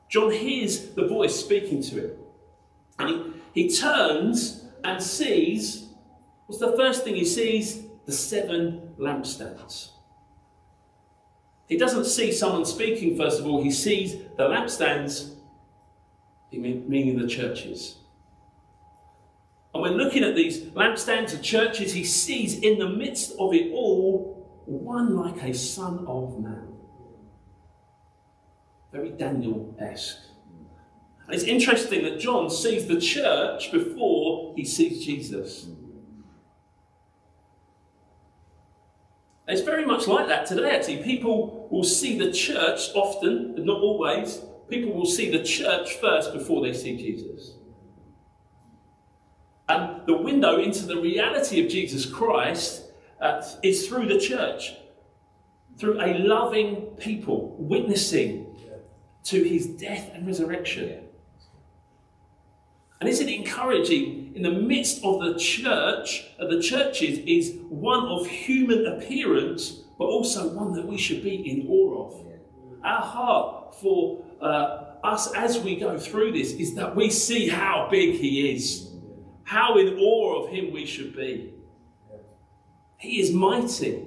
John 0.10 0.32
hears 0.32 0.91
the 0.91 1.08
voice 1.08 1.36
speaking 1.36 1.82
to 1.84 1.96
him. 1.96 2.12
And 3.00 3.10
he, 3.54 3.63
he 3.63 3.76
turns 3.76 4.65
and 4.84 5.02
sees 5.02 5.88
What's 6.48 6.62
the 6.62 6.76
first 6.78 7.04
thing 7.04 7.15
he 7.15 7.26
sees? 7.26 7.84
The 8.06 8.13
seven 8.13 8.93
lampstands. 8.98 9.89
He 11.67 11.78
doesn't 11.78 12.06
see 12.06 12.32
someone 12.32 12.65
speaking, 12.65 13.17
first 13.17 13.41
of 13.41 13.46
all, 13.46 13.62
he 13.62 13.70
sees 13.70 14.13
the 14.38 14.48
lampstands, 14.48 15.36
meaning 16.52 17.20
the 17.20 17.28
churches. 17.28 17.98
And 19.74 19.84
when 19.84 19.93
looking 19.98 20.24
at 20.24 20.36
these 20.36 20.62
lampstands 20.67 21.34
of 21.34 21.41
churches, 21.41 21.93
he 21.93 22.06
sees 22.06 22.58
in 22.60 22.80
the 22.80 22.89
midst 22.89 23.34
of 23.38 23.54
it 23.54 23.74
all 23.74 24.34
one 24.65 25.17
like 25.17 25.43
a 25.43 25.54
son 25.54 26.06
of 26.08 26.39
man. 26.39 26.76
Very 28.91 29.10
Daniel 29.10 29.76
esque. 29.80 30.17
It's 31.30 31.43
interesting 31.43 32.04
that 32.04 32.19
John 32.19 32.50
sees 32.50 32.88
the 32.88 33.02
church 33.02 33.71
before 33.71 34.54
he 34.56 34.63
sees 34.63 35.06
Jesus. 35.06 35.67
it's 39.47 39.62
very 39.62 39.86
much 39.86 40.08
like 40.08 40.28
that 40.28 40.45
today, 40.45 40.76
actually. 40.76 40.97
People 41.04 41.67
will 41.71 41.84
see 41.84 42.17
the 42.17 42.32
church 42.32 42.89
often, 42.93 43.56
but 43.56 43.63
not 43.63 43.80
always. 43.80 44.41
People 44.69 44.91
will 44.91 45.06
see 45.06 45.30
the 45.32 45.43
church 45.43 45.95
first 45.95 46.34
before 46.34 46.62
they 46.62 46.73
see 46.73 46.97
Jesus. 46.97 47.54
And 49.69 50.06
the 50.06 50.17
window 50.17 50.60
into 50.60 50.86
the 50.86 50.97
reality 50.97 51.63
of 51.63 51.71
Jesus 51.71 52.06
Christ 52.06 52.84
uh, 53.21 53.41
is 53.63 53.88
through 53.88 54.08
the 54.08 54.19
church, 54.19 54.73
through 55.78 56.02
a 56.02 56.17
loving 56.19 56.88
people 56.97 57.56
witnessing 57.58 58.46
to 59.27 59.43
his 59.43 59.67
death 59.67 60.09
and 60.13 60.25
resurrection. 60.25 61.03
And 62.99 63.09
isn't 63.09 63.27
it 63.27 63.35
encouraging 63.35 64.33
in 64.35 64.41
the 64.41 64.51
midst 64.51 65.03
of 65.03 65.19
the 65.21 65.37
church, 65.37 66.25
of 66.39 66.49
the 66.49 66.61
churches, 66.61 67.19
is 67.19 67.57
one 67.69 68.05
of 68.05 68.25
human 68.25 68.85
appearance, 68.85 69.81
but 69.99 70.05
also 70.05 70.47
one 70.53 70.73
that 70.73 70.85
we 70.85 70.97
should 70.97 71.23
be 71.23 71.35
in 71.35 71.67
awe 71.67 72.07
of. 72.07 72.25
Our 72.83 73.01
heart 73.01 73.75
for 73.75 74.23
uh, 74.41 74.95
us 75.03 75.33
as 75.33 75.59
we 75.59 75.75
go 75.75 75.97
through 75.99 76.31
this 76.31 76.53
is 76.53 76.75
that 76.75 76.95
we 76.95 77.09
see 77.09 77.49
how 77.49 77.89
big 77.91 78.15
He 78.15 78.53
is, 78.53 78.91
how 79.43 79.77
in 79.77 79.99
awe 79.99 80.43
of 80.43 80.51
Him 80.51 80.71
we 80.71 80.85
should 80.85 81.15
be. 81.15 81.53
He 82.97 83.19
is 83.19 83.31
mighty, 83.31 84.05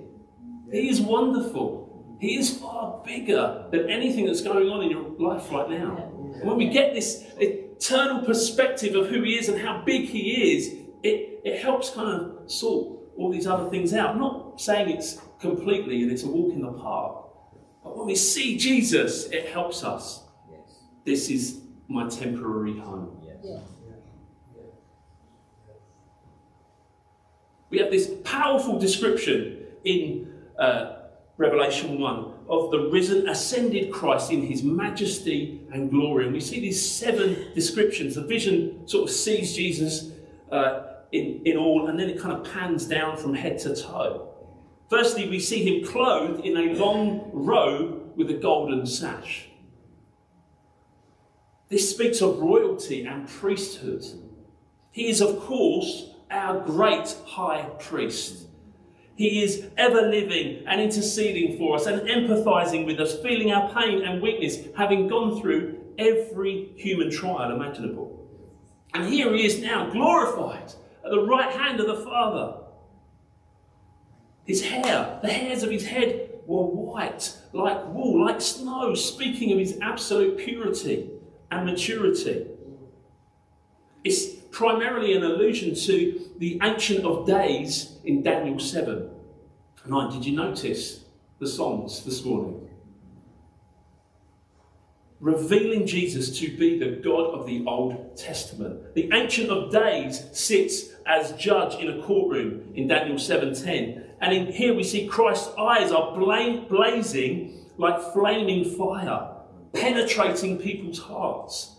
He 0.72 0.88
is 0.88 1.00
wonderful, 1.00 1.89
He 2.20 2.37
is 2.37 2.59
far 2.59 3.02
bigger 3.04 3.64
than 3.70 3.88
anything 3.88 4.26
that's 4.26 4.42
going 4.42 4.68
on 4.68 4.83
in 4.83 4.90
your 4.90 5.09
life 5.18 5.50
right 5.50 5.70
now. 5.70 5.96
And 6.35 6.48
when 6.48 6.56
we 6.56 6.68
get 6.68 6.94
this, 6.94 7.24
eternal 7.38 8.24
perspective 8.24 8.94
of 8.94 9.09
who 9.09 9.22
he 9.22 9.38
is 9.38 9.48
and 9.48 9.59
how 9.59 9.83
big 9.85 10.04
he 10.04 10.54
is, 10.54 10.74
it 11.02 11.30
it, 11.44 11.52
it 11.52 11.62
helps 11.62 11.90
kind 11.90 12.20
of 12.20 12.50
sort 12.50 12.98
all 13.16 13.30
these 13.30 13.46
other 13.46 13.68
things 13.70 13.92
out. 13.94 14.11
I'm 14.11 14.20
not 14.20 14.61
saying 14.61 14.90
it's 14.90 15.20
completely 15.40 16.02
and 16.02 16.12
it's 16.12 16.22
a 16.22 16.28
walk 16.28 16.52
in 16.52 16.62
the 16.62 16.72
park, 16.72 17.26
but 17.83 17.96
when 17.96 18.06
we 18.06 18.14
see 18.14 18.56
Jesus, 18.56 19.26
it 19.26 19.48
helps 19.48 19.85
us. 19.85 20.22
Yes. 20.50 20.78
This 21.04 21.30
is 21.30 21.61
my 21.88 22.09
temporary 22.09 22.78
home. 22.78 23.16
Yes. 23.24 23.62
We 27.70 27.78
have 27.78 27.90
this 27.90 28.11
powerful 28.24 28.78
description 28.78 29.64
in 29.85 30.33
uh, 30.59 30.89
Revelation 31.40 31.98
1 31.98 32.35
of 32.50 32.70
the 32.70 32.90
risen, 32.90 33.26
ascended 33.26 33.90
Christ 33.90 34.31
in 34.31 34.42
his 34.42 34.62
majesty 34.62 35.62
and 35.72 35.90
glory. 35.90 36.26
And 36.26 36.35
we 36.35 36.40
see 36.40 36.61
these 36.61 36.90
seven 36.90 37.55
descriptions. 37.55 38.14
The 38.14 38.24
vision 38.24 38.87
sort 38.87 39.09
of 39.09 39.16
sees 39.16 39.57
Jesus 39.57 40.11
uh, 40.53 40.83
in, 41.12 41.40
in 41.46 41.57
all, 41.57 41.88
and 41.88 41.98
then 41.98 42.11
it 42.11 42.20
kind 42.20 42.37
of 42.37 42.53
pans 42.53 42.85
down 42.85 43.16
from 43.16 43.33
head 43.33 43.59
to 43.61 43.74
toe. 43.74 44.29
Firstly, 44.90 45.31
we 45.31 45.40
see 45.40 45.64
him 45.64 45.87
clothed 45.87 46.44
in 46.44 46.59
a 46.59 46.74
long 46.74 47.31
robe 47.33 48.18
with 48.18 48.29
a 48.29 48.35
golden 48.35 48.85
sash. 48.85 49.46
This 51.70 51.90
speaks 51.90 52.20
of 52.20 52.38
royalty 52.38 53.07
and 53.07 53.26
priesthood. 53.26 54.05
He 54.90 55.09
is, 55.09 55.22
of 55.22 55.40
course, 55.40 56.11
our 56.31 56.61
great 56.61 57.16
high 57.24 57.62
priest. 57.79 58.46
He 59.20 59.42
is 59.42 59.66
ever 59.76 60.00
living 60.00 60.64
and 60.66 60.80
interceding 60.80 61.59
for 61.59 61.76
us 61.76 61.85
and 61.85 62.00
empathizing 62.09 62.87
with 62.87 62.98
us, 63.00 63.20
feeling 63.20 63.52
our 63.52 63.70
pain 63.70 64.00
and 64.00 64.22
weakness, 64.22 64.56
having 64.78 65.09
gone 65.09 65.38
through 65.38 65.78
every 65.98 66.72
human 66.74 67.11
trial 67.11 67.54
imaginable. 67.54 68.26
And 68.94 69.12
here 69.12 69.30
he 69.35 69.44
is 69.44 69.61
now, 69.61 69.90
glorified 69.90 70.72
at 71.04 71.11
the 71.11 71.20
right 71.20 71.50
hand 71.50 71.80
of 71.80 71.87
the 71.87 72.02
Father. 72.02 72.62
His 74.46 74.64
hair, 74.64 75.18
the 75.20 75.28
hairs 75.28 75.62
of 75.62 75.70
his 75.70 75.85
head 75.85 76.30
were 76.46 76.64
white, 76.64 77.37
like 77.52 77.88
wool, 77.88 78.24
like 78.24 78.40
snow, 78.40 78.94
speaking 78.94 79.52
of 79.52 79.59
his 79.59 79.76
absolute 79.83 80.38
purity 80.38 81.11
and 81.50 81.66
maturity. 81.66 82.46
It's 84.02 84.28
primarily 84.50 85.14
an 85.14 85.24
allusion 85.24 85.74
to 85.74 86.30
the 86.38 86.59
Ancient 86.62 87.04
of 87.04 87.26
Days 87.26 87.98
in 88.02 88.22
Daniel 88.22 88.59
7. 88.59 89.10
9. 89.87 90.12
Did 90.12 90.27
you 90.27 90.37
notice 90.37 91.05
the 91.38 91.47
songs 91.47 92.05
this 92.05 92.25
morning? 92.25 92.69
Revealing 95.21 95.87
Jesus 95.87 96.38
to 96.38 96.57
be 96.57 96.79
the 96.79 97.01
God 97.03 97.35
of 97.35 97.47
the 97.47 97.64
Old 97.66 98.16
Testament. 98.16 98.95
The 98.95 99.11
Ancient 99.12 99.51
of 99.51 99.71
Days 99.71 100.25
sits 100.33 100.95
as 101.07 101.33
judge 101.33 101.75
in 101.75 101.88
a 101.88 102.03
courtroom 102.03 102.73
in 102.75 102.88
Daniel 102.88 103.19
7:10. 103.19 104.05
And 104.21 104.35
in 104.35 104.53
here 104.53 104.75
we 104.75 104.83
see 104.83 105.07
Christ's 105.07 105.55
eyes 105.57 105.93
are 105.93 106.16
blazing 106.16 107.66
like 107.77 108.12
flaming 108.12 108.64
fire, 108.64 109.35
penetrating 109.73 110.59
people's 110.59 110.99
hearts. 110.99 111.77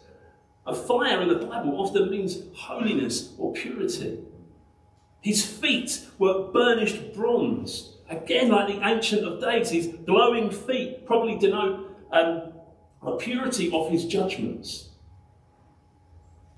A 0.66 0.74
fire 0.74 1.22
in 1.22 1.30
the 1.30 1.46
Bible 1.46 1.80
often 1.80 2.10
means 2.10 2.44
holiness 2.56 3.34
or 3.38 3.54
purity. 3.54 4.20
His 5.22 5.46
feet 5.46 6.08
were 6.18 6.52
burnished 6.52 7.14
bronze. 7.14 7.91
Again, 8.12 8.50
like 8.50 8.68
the 8.68 8.86
Ancient 8.86 9.26
of 9.26 9.40
Days, 9.40 9.70
his 9.70 9.88
glowing 9.88 10.52
feet 10.52 11.06
probably 11.06 11.38
denote 11.38 11.96
um, 12.12 12.52
the 13.02 13.16
purity 13.16 13.72
of 13.72 13.90
his 13.90 14.06
judgments. 14.06 14.90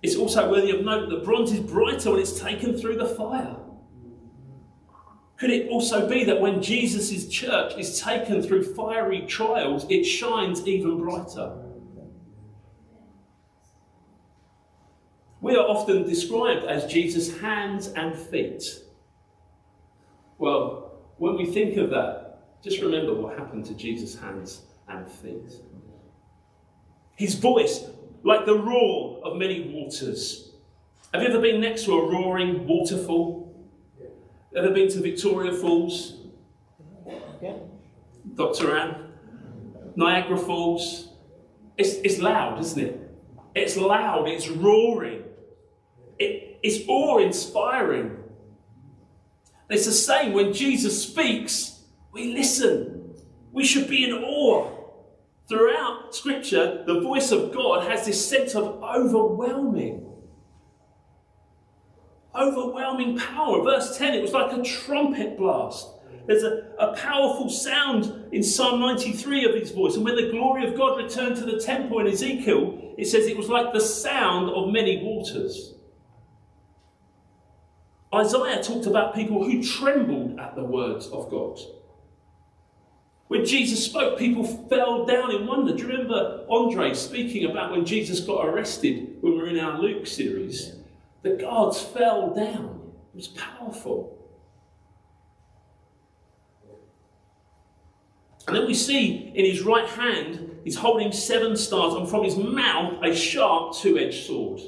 It's 0.01 0.15
also 0.15 0.49
worthy 0.49 0.71
of 0.71 0.83
note 0.83 1.09
that 1.11 1.23
bronze 1.23 1.51
is 1.51 1.59
brighter 1.59 2.09
when 2.09 2.19
it's 2.19 2.39
taken 2.39 2.75
through 2.75 2.97
the 2.97 3.05
fire. 3.05 3.55
Could 5.37 5.51
it 5.51 5.69
also 5.69 6.09
be 6.09 6.23
that 6.23 6.41
when 6.41 6.59
Jesus' 6.59 7.27
church 7.27 7.77
is 7.77 8.01
taken 8.01 8.41
through 8.41 8.73
fiery 8.73 9.21
trials, 9.27 9.85
it 9.91 10.05
shines 10.05 10.67
even 10.67 10.97
brighter? 10.97 11.55
We 15.39 15.55
are 15.55 15.67
often 15.67 16.03
described 16.03 16.65
as 16.65 16.91
Jesus' 16.91 17.39
hands 17.39 17.89
and 17.89 18.15
feet. 18.15 18.63
Well, 20.39 20.92
when 21.17 21.36
we 21.38 21.45
think 21.45 21.78
of 21.78 21.89
that, 21.91 22.62
just 22.63 22.82
remember 22.82 23.13
what 23.13 23.38
happened 23.38 23.65
to 23.65 23.73
Jesus' 23.73 24.19
hands 24.19 24.62
and 24.88 25.10
feet. 25.10 25.52
His 27.15 27.36
voice, 27.36 27.86
like 28.23 28.45
the 28.45 28.58
roar 28.58 29.21
of 29.23 29.38
many 29.38 29.73
waters. 29.73 30.54
Have 31.13 31.21
you 31.21 31.28
ever 31.30 31.41
been 31.41 31.62
next 31.62 31.86
to 31.86 31.93
a 31.93 32.10
roaring 32.10 32.65
waterfall? 32.65 33.54
Ever 34.56 34.71
been 34.71 34.89
to 34.89 35.02
Victoria 35.02 35.52
Falls? 35.52 36.17
Yeah. 37.41 37.56
Dr. 38.36 38.78
Anne? 38.78 39.12
Niagara 39.95 40.38
Falls? 40.38 41.10
It's, 41.78 41.95
it's 42.04 42.19
loud, 42.19 42.60
isn't 42.60 42.82
it? 42.82 42.99
It's 43.56 43.78
loud, 43.78 44.28
it's 44.28 44.47
roaring. 44.47 45.23
It, 46.17 46.60
it's 46.63 46.88
awe 46.88 47.19
inspiring. 47.19 48.22
It's 49.73 49.88
the 49.88 49.91
same 49.91 50.33
when 50.33 50.53
Jesus 50.53 51.01
speaks, 51.01 51.81
we 52.12 52.31
listen. 52.31 53.15
We 53.51 53.65
should 53.65 53.89
be 53.89 54.03
in 54.03 54.13
awe. 54.13 54.69
Throughout 55.49 56.15
Scripture, 56.15 56.83
the 56.86 57.01
voice 57.01 57.31
of 57.31 57.51
God 57.51 57.89
has 57.89 58.05
this 58.05 58.23
sense 58.23 58.53
of 58.53 58.83
overwhelming. 58.83 60.12
Overwhelming 62.36 63.17
power. 63.17 63.63
Verse 63.63 63.97
10, 63.97 64.13
it 64.13 64.21
was 64.21 64.31
like 64.31 64.51
a 64.51 64.62
trumpet 64.62 65.39
blast. 65.39 65.88
There's 66.27 66.43
a, 66.43 66.67
a 66.79 66.95
powerful 66.95 67.49
sound 67.49 68.31
in 68.31 68.43
Psalm 68.43 68.79
93 68.79 69.45
of 69.45 69.55
his 69.55 69.71
voice. 69.71 69.95
And 69.95 70.05
when 70.05 70.15
the 70.15 70.29
glory 70.29 70.67
of 70.67 70.77
God 70.77 70.97
returned 70.97 71.36
to 71.38 71.45
the 71.45 71.59
temple 71.59 71.99
in 71.99 72.07
Ezekiel, 72.07 72.93
it 72.97 73.05
says 73.05 73.25
it 73.25 73.38
was 73.38 73.49
like 73.49 73.73
the 73.73 73.81
sound 73.81 74.51
of 74.51 74.71
many 74.71 75.03
waters. 75.03 75.73
Isaiah 78.13 78.62
talked 78.62 78.86
about 78.86 79.15
people 79.15 79.43
who 79.43 79.63
trembled 79.63 80.39
at 80.39 80.56
the 80.56 80.63
words 80.63 81.08
of 81.08 81.30
God. 81.30 81.60
When 83.28 83.45
Jesus 83.45 83.84
spoke, 83.84 84.19
people 84.19 84.43
fell 84.43 85.06
down 85.06 85.34
in 85.34 85.47
wonder. 85.47 85.73
Do 85.73 85.82
you 85.82 85.89
remember 85.89 86.45
Andre 86.49 86.93
speaking 86.93 87.49
about 87.49 87.71
when 87.71 87.86
Jesus 87.86 88.19
got 88.19 88.45
arrested 88.45 89.17
when 89.21 89.34
we 89.34 89.39
were 89.39 89.47
in 89.47 89.60
our 89.60 89.80
Luke 89.80 90.06
series? 90.06 90.76
The 91.23 91.32
guards 91.32 91.82
fell 91.82 92.34
down. 92.36 92.91
It 93.13 93.15
was 93.15 93.30
powerful. 93.30 94.19
And 98.45 98.56
then 98.56 98.67
we 98.67 98.73
see 98.73 99.32
in 99.34 99.45
his 99.45 99.62
right 99.62 99.88
hand, 99.88 100.60
he's 100.63 100.76
holding 100.76 101.12
seven 101.12 101.56
stars, 101.56 101.93
and 101.93 102.08
from 102.08 102.23
his 102.26 102.36
mouth, 102.36 103.02
a 103.02 103.15
sharp 103.15 103.73
two 103.73 103.97
edged 103.97 104.26
sword. 104.26 104.62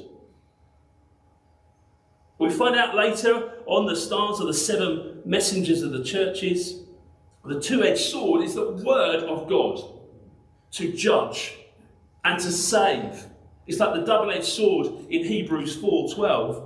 We 2.38 2.50
find 2.50 2.76
out 2.76 2.94
later 2.94 3.52
on 3.66 3.86
the 3.86 3.96
stars 3.96 4.40
of 4.40 4.46
the 4.46 4.54
seven 4.54 5.22
messengers 5.24 5.82
of 5.82 5.92
the 5.92 6.04
churches. 6.04 6.82
The 7.44 7.60
two 7.60 7.82
edged 7.82 8.00
sword 8.00 8.42
is 8.42 8.54
the 8.54 8.72
word 8.72 9.24
of 9.24 9.48
God 9.48 9.80
to 10.72 10.92
judge 10.92 11.56
and 12.24 12.38
to 12.40 12.52
save. 12.52 13.26
It's 13.66 13.78
like 13.78 13.94
the 13.94 14.04
double 14.04 14.30
edged 14.30 14.44
sword 14.44 14.86
in 15.08 15.24
Hebrews 15.24 15.76
4:12, 15.76 16.62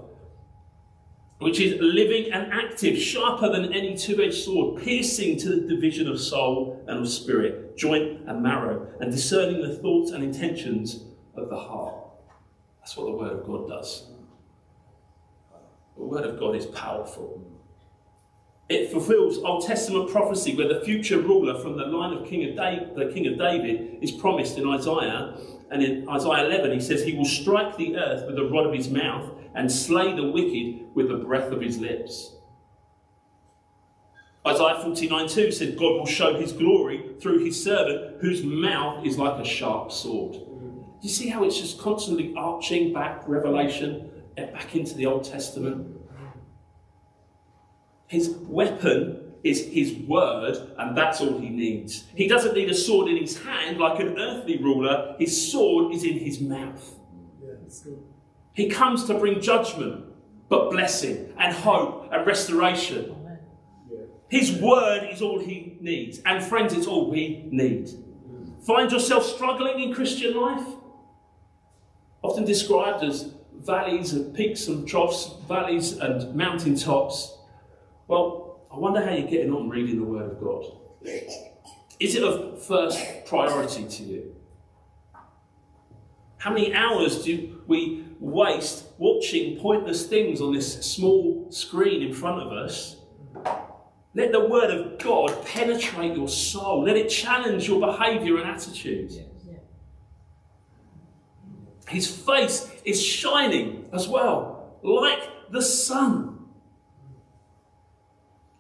which 1.39 1.61
is 1.61 1.81
living 1.81 2.33
and 2.33 2.53
active, 2.53 2.99
sharper 2.99 3.49
than 3.49 3.73
any 3.73 3.97
two 3.97 4.21
edged 4.23 4.43
sword, 4.43 4.83
piercing 4.83 5.37
to 5.39 5.49
the 5.51 5.69
division 5.69 6.09
of 6.09 6.21
soul 6.21 6.83
and 6.89 6.99
of 6.99 7.09
spirit, 7.09 7.77
joint 7.77 8.21
and 8.27 8.43
marrow, 8.43 8.89
and 9.01 9.13
discerning 9.13 9.63
the 9.63 9.77
thoughts 9.77 10.11
and 10.11 10.25
intentions 10.25 11.05
of 11.37 11.49
the 11.49 11.57
heart. 11.59 11.95
That's 12.81 12.97
what 12.97 13.05
the 13.07 13.13
word 13.13 13.33
of 13.33 13.47
God 13.47 13.69
does. 13.69 14.07
The 16.01 16.07
Word 16.07 16.25
of 16.25 16.41
God 16.41 16.57
is 16.57 16.65
powerful. 16.65 17.45
It 18.71 18.91
fulfills 18.91 19.37
Old 19.39 19.67
Testament 19.67 20.11
prophecy 20.11 20.57
where 20.57 20.73
the 20.73 20.81
future 20.81 21.21
ruler 21.21 21.61
from 21.61 21.77
the 21.77 21.85
line 21.85 22.17
of 22.17 22.27
King 22.27 22.49
of 22.49 22.57
David, 22.57 22.97
the 22.97 23.13
King 23.13 23.27
of 23.27 23.39
David 23.39 23.99
is 24.01 24.11
promised 24.11 24.57
in 24.57 24.67
Isaiah. 24.67 25.37
And 25.71 25.83
in 25.83 26.09
Isaiah 26.09 26.47
11, 26.47 26.73
he 26.73 26.81
says, 26.81 27.05
He 27.05 27.15
will 27.15 27.27
strike 27.27 27.77
the 27.77 27.97
earth 27.97 28.27
with 28.27 28.37
the 28.37 28.45
rod 28.45 28.67
of 28.67 28.73
his 28.73 28.89
mouth 28.89 29.31
and 29.55 29.71
slay 29.71 30.17
the 30.17 30.31
wicked 30.31 30.95
with 30.95 31.09
the 31.09 31.17
breath 31.17 31.53
of 31.53 31.61
his 31.61 31.79
lips. 31.79 32.35
Isaiah 34.47 34.81
49 34.83 35.29
2 35.29 35.53
says, 35.53 35.75
God 35.75 35.99
will 35.99 36.07
show 36.07 36.41
his 36.41 36.53
glory 36.53 37.15
through 37.21 37.45
his 37.45 37.63
servant, 37.63 38.23
whose 38.23 38.43
mouth 38.43 39.05
is 39.05 39.19
like 39.19 39.39
a 39.39 39.47
sharp 39.47 39.93
sword. 39.93 40.37
You 41.03 41.11
see 41.11 41.29
how 41.29 41.45
it's 41.45 41.59
just 41.59 41.79
constantly 41.79 42.33
arching 42.39 42.95
back 42.95 43.23
Revelation 43.27 44.11
back 44.47 44.75
into 44.75 44.95
the 44.95 45.07
Old 45.07 45.25
Testament. 45.25 45.97
His 48.07 48.31
weapon 48.31 49.35
is 49.43 49.67
his 49.67 49.95
word, 50.07 50.57
and 50.79 50.97
that's 50.97 51.21
all 51.21 51.39
he 51.39 51.49
needs. 51.49 52.05
He 52.15 52.27
doesn't 52.29 52.55
need 52.55 52.69
a 52.69 52.75
sword 52.75 53.09
in 53.09 53.17
his 53.17 53.39
hand 53.39 53.79
like 53.79 54.01
an 54.01 54.19
earthly 54.19 54.59
ruler, 54.59 55.17
his 55.19 55.51
sword 55.51 55.95
is 55.95 56.05
in 56.05 56.19
his 56.19 56.41
mouth. 56.41 56.97
he 58.53 58.69
comes 58.69 59.05
to 59.05 59.15
bring 59.15 59.41
judgment. 59.41 60.07
but 60.51 60.71
blessing 60.73 61.33
and 61.39 61.55
hope 61.55 62.09
and 62.13 62.27
restoration. 62.27 63.17
His 64.29 64.53
word 64.53 65.09
is 65.11 65.23
all 65.23 65.39
he 65.39 65.79
needs. 65.81 66.21
And 66.27 66.43
friends, 66.45 66.75
it's 66.75 66.87
all 66.87 67.11
we 67.11 67.49
need. 67.51 67.89
Find 68.67 68.91
yourself 68.93 69.25
struggling 69.25 69.81
in 69.81 69.95
Christian 69.95 70.37
life? 70.37 70.67
Often 72.23 72.45
described 72.45 73.03
as 73.03 73.33
valleys 73.65 74.13
and 74.13 74.35
peaks 74.35 74.69
and 74.69 74.87
troughs, 74.87 75.35
valleys 75.49 75.93
and 75.99 76.35
mountain 76.35 76.77
tops. 76.77 77.37
Well, 78.09 78.61
I 78.73 78.79
wonder 78.79 79.05
how 79.05 79.13
you're 79.13 79.29
getting 79.29 79.53
on 79.53 79.69
reading 79.69 79.99
the 79.99 80.05
Word 80.05 80.31
of 80.33 80.41
God. 80.41 80.65
Is 81.99 82.15
it 82.15 82.23
of 82.23 82.63
first 82.63 83.27
priority 83.27 83.87
to 83.87 84.03
you? 84.03 84.37
How 86.39 86.53
many 86.53 86.75
hours 86.75 87.23
do 87.23 87.63
we 87.67 88.05
waste 88.19 88.87
watching 88.97 89.61
pointless 89.61 90.07
things 90.07 90.41
on 90.41 90.55
this 90.55 90.81
small 90.81 91.51
screen 91.51 92.03
in 92.03 92.15
front 92.15 92.43
of 92.43 92.53
us? 92.53 92.97
Let 94.15 94.33
the 94.33 94.47
Word 94.49 94.71
of 94.71 94.99
God 94.99 95.45
penetrate 95.45 96.17
your 96.17 96.29
soul. 96.29 96.85
Let 96.85 96.97
it 96.97 97.09
challenge 97.09 97.69
your 97.69 97.81
behaviour 97.81 98.39
and 98.39 98.49
attitudes. 98.49 99.19
His 101.87 102.07
face 102.09 102.70
is 102.85 103.03
shining 103.03 103.89
as 103.93 104.09
well, 104.09 104.79
like 104.83 105.21
the 105.51 105.63
sun. 105.63 106.39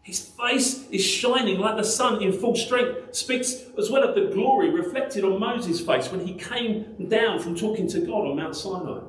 His 0.02 0.18
face 0.18 0.88
is 0.88 1.04
shining 1.04 1.58
like 1.58 1.76
the 1.76 1.84
sun 1.84 2.22
in 2.22 2.32
full 2.32 2.56
strength, 2.56 3.14
speaks 3.14 3.62
as 3.78 3.90
well 3.90 4.02
of 4.02 4.14
the 4.14 4.32
glory 4.34 4.70
reflected 4.70 5.24
on 5.24 5.38
Moses' 5.38 5.80
face 5.80 6.10
when 6.10 6.26
he 6.26 6.34
came 6.34 7.08
down 7.08 7.38
from 7.38 7.54
talking 7.54 7.86
to 7.88 8.00
God 8.00 8.26
on 8.26 8.36
Mount 8.36 8.56
Sinai. 8.56 9.00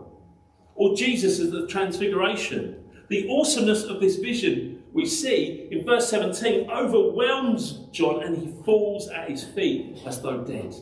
Or 0.76 0.96
Jesus 0.96 1.40
as 1.40 1.52
the 1.52 1.68
transfiguration. 1.68 2.84
The 3.10 3.28
awesomeness 3.30 3.84
of 3.84 4.00
this 4.00 4.18
vision 4.18 4.84
we 4.94 5.06
see 5.06 5.68
in 5.72 5.86
verse 5.86 6.10
17 6.10 6.70
overwhelms 6.70 7.88
John 7.92 8.24
and 8.24 8.38
he 8.38 8.64
falls 8.64 9.08
at 9.10 9.30
his 9.30 9.44
feet 9.44 9.98
as 10.06 10.22
though 10.22 10.44
dead. 10.44 10.76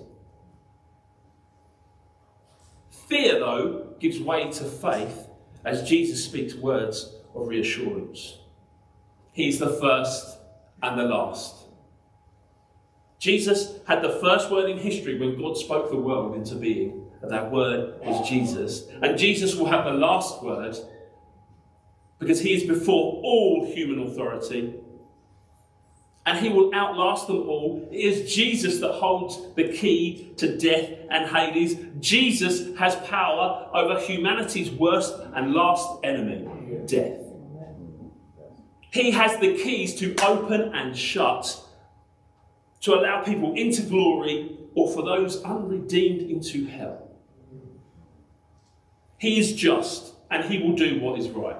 Fear, 3.07 3.39
though, 3.39 3.88
gives 3.99 4.19
way 4.19 4.51
to 4.51 4.63
faith 4.63 5.27
as 5.65 5.87
Jesus 5.87 6.23
speaks 6.23 6.55
words 6.55 7.15
of 7.35 7.47
reassurance. 7.47 8.39
He's 9.31 9.59
the 9.59 9.69
first 9.69 10.37
and 10.81 10.99
the 10.99 11.03
last. 11.03 11.55
Jesus 13.19 13.79
had 13.87 14.01
the 14.01 14.17
first 14.21 14.49
word 14.49 14.69
in 14.69 14.77
history 14.77 15.19
when 15.19 15.37
God 15.37 15.57
spoke 15.57 15.89
the 15.89 15.97
world 15.97 16.35
into 16.35 16.55
being, 16.55 17.05
and 17.21 17.29
that 17.31 17.51
word 17.51 17.99
was 18.01 18.27
Jesus. 18.27 18.87
And 19.01 19.17
Jesus 19.17 19.55
will 19.55 19.65
have 19.65 19.85
the 19.85 19.91
last 19.91 20.41
word 20.41 20.77
because 22.17 22.39
he 22.39 22.53
is 22.53 22.63
before 22.63 23.21
all 23.23 23.69
human 23.73 24.07
authority 24.07 24.75
and 26.25 26.37
he 26.37 26.49
will 26.49 26.73
outlast 26.73 27.27
them 27.27 27.47
all. 27.49 27.87
It 27.91 27.97
is 27.97 28.33
Jesus 28.33 28.79
that 28.79 28.93
holds 28.93 29.39
the 29.55 29.71
key 29.71 30.33
to 30.37 30.57
death 30.57 30.89
and 31.09 31.29
Hades. 31.29 31.77
Jesus 31.99 32.77
has 32.77 32.95
power 33.07 33.69
over 33.73 33.99
humanity's 33.99 34.69
worst 34.69 35.15
and 35.35 35.53
last 35.53 35.87
enemy, 36.03 36.47
death. 36.85 37.19
He 38.91 39.11
has 39.11 39.39
the 39.39 39.55
keys 39.57 39.95
to 39.95 40.15
open 40.23 40.73
and 40.73 40.95
shut, 40.97 41.61
to 42.81 42.95
allow 42.95 43.23
people 43.23 43.53
into 43.55 43.83
glory 43.83 44.57
or 44.75 44.91
for 44.91 45.03
those 45.03 45.43
unredeemed 45.43 46.29
into 46.29 46.65
hell. 46.65 47.09
He 49.17 49.39
is 49.39 49.53
just 49.53 50.13
and 50.31 50.45
he 50.45 50.59
will 50.59 50.75
do 50.75 50.99
what 50.99 51.19
is 51.19 51.29
right. 51.29 51.57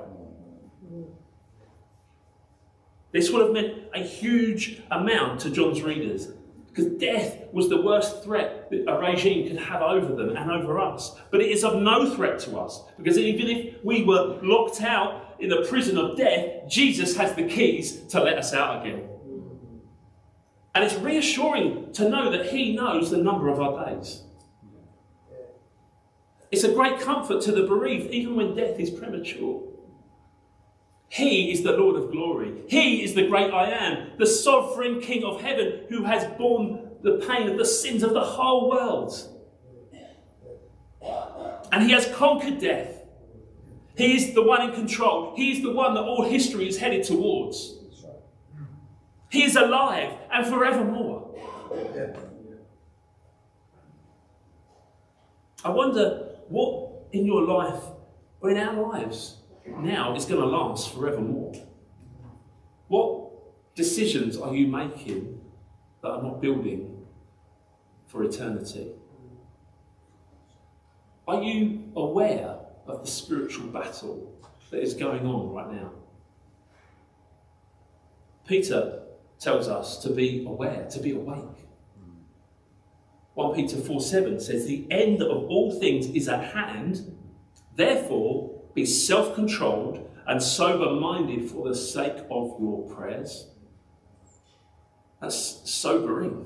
This 3.12 3.32
would 3.32 3.42
have 3.42 3.52
meant 3.52 3.84
a 3.94 4.00
huge 4.00 4.82
amount 4.92 5.42
to 5.42 5.50
John's 5.50 5.82
readers 5.82 6.28
because 6.68 6.86
death 7.00 7.52
was 7.52 7.68
the 7.68 7.82
worst 7.82 8.24
threat 8.24 8.70
that 8.70 8.88
a 8.88 9.00
regime 9.00 9.48
could 9.48 9.60
have 9.60 9.82
over 9.82 10.16
them 10.16 10.36
and 10.36 10.52
over 10.52 10.80
us. 10.80 11.16
But 11.32 11.42
it 11.42 11.50
is 11.50 11.64
of 11.64 11.82
no 11.82 12.14
threat 12.16 12.40
to 12.42 12.58
us 12.60 12.84
because 12.98 13.18
even 13.18 13.48
if 13.48 13.84
we 13.84 14.04
were 14.04 14.40
locked 14.44 14.82
out 14.82 15.36
in 15.40 15.50
the 15.50 15.66
prison 15.68 15.98
of 15.98 16.18
death, 16.18 16.70
Jesus 16.70 17.18
has 17.18 17.34
the 17.34 17.48
keys 17.48 18.06
to 18.08 18.24
let 18.24 18.38
us 18.38 18.54
out 18.54 18.86
again. 18.86 19.10
And 20.76 20.84
it's 20.84 20.96
reassuring 20.96 21.92
to 21.94 22.08
know 22.08 22.30
that 22.30 22.48
He 22.48 22.76
knows 22.76 23.10
the 23.10 23.18
number 23.18 23.50
of 23.50 23.60
our 23.60 23.86
days. 23.86 24.24
It's 26.52 26.64
a 26.64 26.74
great 26.74 27.00
comfort 27.00 27.42
to 27.44 27.52
the 27.52 27.64
bereaved, 27.64 28.12
even 28.12 28.36
when 28.36 28.56
death 28.56 28.80
is 28.80 28.90
premature. 28.90 29.69
He 31.10 31.52
is 31.52 31.64
the 31.64 31.72
Lord 31.72 31.96
of 31.96 32.12
glory. 32.12 32.54
He 32.68 33.04
is 33.04 33.16
the 33.16 33.28
great 33.28 33.52
I 33.52 33.72
am, 33.72 34.12
the 34.18 34.28
sovereign 34.28 35.02
King 35.02 35.24
of 35.24 35.42
heaven 35.42 35.86
who 35.90 36.04
has 36.04 36.26
borne 36.38 36.92
the 37.02 37.26
pain 37.28 37.50
of 37.50 37.58
the 37.58 37.66
sins 37.66 38.04
of 38.04 38.14
the 38.14 38.22
whole 38.22 38.70
world. 38.70 39.12
And 41.72 41.84
he 41.84 41.92
has 41.92 42.06
conquered 42.14 42.60
death. 42.60 42.96
He 43.96 44.16
is 44.16 44.34
the 44.34 44.44
one 44.44 44.70
in 44.70 44.76
control. 44.76 45.34
He 45.36 45.52
is 45.52 45.64
the 45.64 45.72
one 45.72 45.96
that 45.96 46.02
all 46.02 46.24
history 46.24 46.68
is 46.68 46.78
headed 46.78 47.04
towards. 47.04 47.76
He 49.30 49.44
is 49.44 49.56
alive 49.56 50.14
and 50.32 50.46
forevermore. 50.46 51.36
I 55.64 55.70
wonder 55.70 56.30
what 56.48 57.08
in 57.12 57.26
your 57.26 57.46
life 57.46 57.84
or 58.42 58.52
in 58.52 58.58
our 58.58 58.74
lives 58.74 59.39
now 59.78 60.16
is 60.16 60.26
going 60.26 60.42
to 60.42 60.48
last 60.48 60.94
forevermore. 60.94 61.54
What 62.88 63.76
decisions 63.76 64.38
are 64.38 64.54
you 64.56 64.68
making 64.68 65.40
that 66.02 66.10
are 66.10 66.24
not 66.24 66.42
building 66.42 67.06
for 68.08 68.24
eternity? 68.24 68.92
Are 71.28 71.44
you 71.44 71.92
aware 71.96 72.58
of 72.88 73.06
the 73.06 73.12
spiritual 73.12 73.68
battle 73.68 74.34
that 74.72 74.82
is 74.82 74.96
going 74.96 75.26
on 75.26 75.54
right 75.54 75.72
now? 75.72 75.92
Peter 78.48 79.04
tells 79.40 79.68
us 79.68 80.02
to 80.02 80.10
be 80.10 80.44
aware, 80.48 80.88
to 80.90 81.00
be 81.00 81.12
awake. 81.12 81.68
1 83.36 83.56
Peter 83.56 83.78
4 83.78 84.02
7 84.02 84.40
says, 84.40 84.66
The 84.66 84.88
end 84.90 85.22
of 85.22 85.44
all 85.50 85.80
things 85.80 86.08
is 86.08 86.28
at 86.28 86.54
hand, 86.54 87.16
therefore 87.76 88.49
be 88.80 88.86
self 88.86 89.36
controlled 89.36 90.10
and 90.26 90.42
sober 90.42 90.92
minded 90.92 91.52
for 91.52 91.68
the 91.68 91.76
sake 91.76 92.20
of 92.32 92.56
your 92.62 92.88
prayers. 92.96 93.48
That's 95.20 95.70
sobering. 95.70 96.46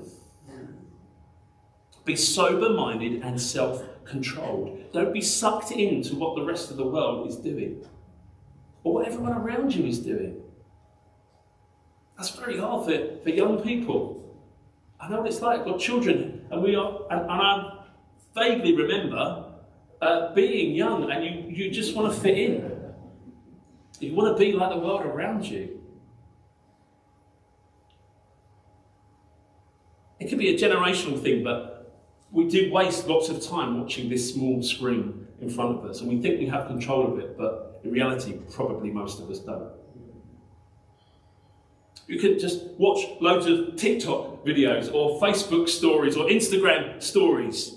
Be 2.04 2.16
sober 2.16 2.70
minded 2.70 3.22
and 3.22 3.40
self 3.40 3.84
controlled. 4.04 4.92
Don't 4.92 5.12
be 5.12 5.20
sucked 5.20 5.70
into 5.70 6.16
what 6.16 6.34
the 6.34 6.44
rest 6.44 6.72
of 6.72 6.76
the 6.76 6.86
world 6.86 7.28
is 7.28 7.36
doing 7.36 7.86
or 8.82 8.94
what 8.94 9.06
everyone 9.06 9.34
around 9.34 9.72
you 9.72 9.86
is 9.86 10.00
doing. 10.00 10.42
That's 12.16 12.30
very 12.30 12.58
hard 12.58 12.84
for, 12.84 13.22
for 13.22 13.30
young 13.30 13.62
people. 13.62 14.36
I 14.98 15.08
know 15.08 15.18
what 15.18 15.28
it's 15.28 15.40
like. 15.40 15.60
I've 15.60 15.66
got 15.66 15.78
children, 15.78 16.46
and 16.50 16.62
we 16.62 16.74
are, 16.74 17.02
and, 17.10 17.20
and 17.22 17.30
I 17.30 17.84
vaguely 18.34 18.74
remember 18.74 19.43
uh, 20.04 20.34
being 20.34 20.74
young 20.74 21.10
and 21.10 21.24
you, 21.24 21.64
you 21.64 21.70
just 21.70 21.96
want 21.96 22.12
to 22.12 22.20
fit 22.20 22.36
in. 22.38 22.70
You 24.00 24.14
want 24.14 24.36
to 24.36 24.44
be 24.44 24.52
like 24.52 24.70
the 24.70 24.78
world 24.78 25.02
around 25.02 25.46
you. 25.46 25.80
It 30.20 30.28
could 30.28 30.38
be 30.38 30.54
a 30.54 30.58
generational 30.58 31.20
thing, 31.22 31.42
but 31.42 32.00
we 32.30 32.48
do 32.48 32.70
waste 32.70 33.06
lots 33.06 33.28
of 33.28 33.42
time 33.42 33.80
watching 33.80 34.08
this 34.08 34.32
small 34.32 34.62
screen 34.62 35.26
in 35.40 35.48
front 35.48 35.78
of 35.78 35.84
us, 35.84 36.00
and 36.00 36.08
we 36.08 36.20
think 36.20 36.38
we 36.38 36.46
have 36.46 36.66
control 36.66 37.12
of 37.12 37.18
it, 37.18 37.36
but 37.36 37.80
in 37.84 37.90
reality, 37.90 38.38
probably 38.52 38.90
most 38.90 39.20
of 39.20 39.30
us 39.30 39.38
don't. 39.38 39.70
You 42.06 42.18
could 42.18 42.38
just 42.38 42.64
watch 42.78 43.06
loads 43.20 43.46
of 43.46 43.76
TikTok 43.76 44.44
videos 44.44 44.92
or 44.92 45.20
Facebook 45.20 45.68
stories 45.68 46.16
or 46.16 46.26
Instagram 46.26 47.02
stories. 47.02 47.76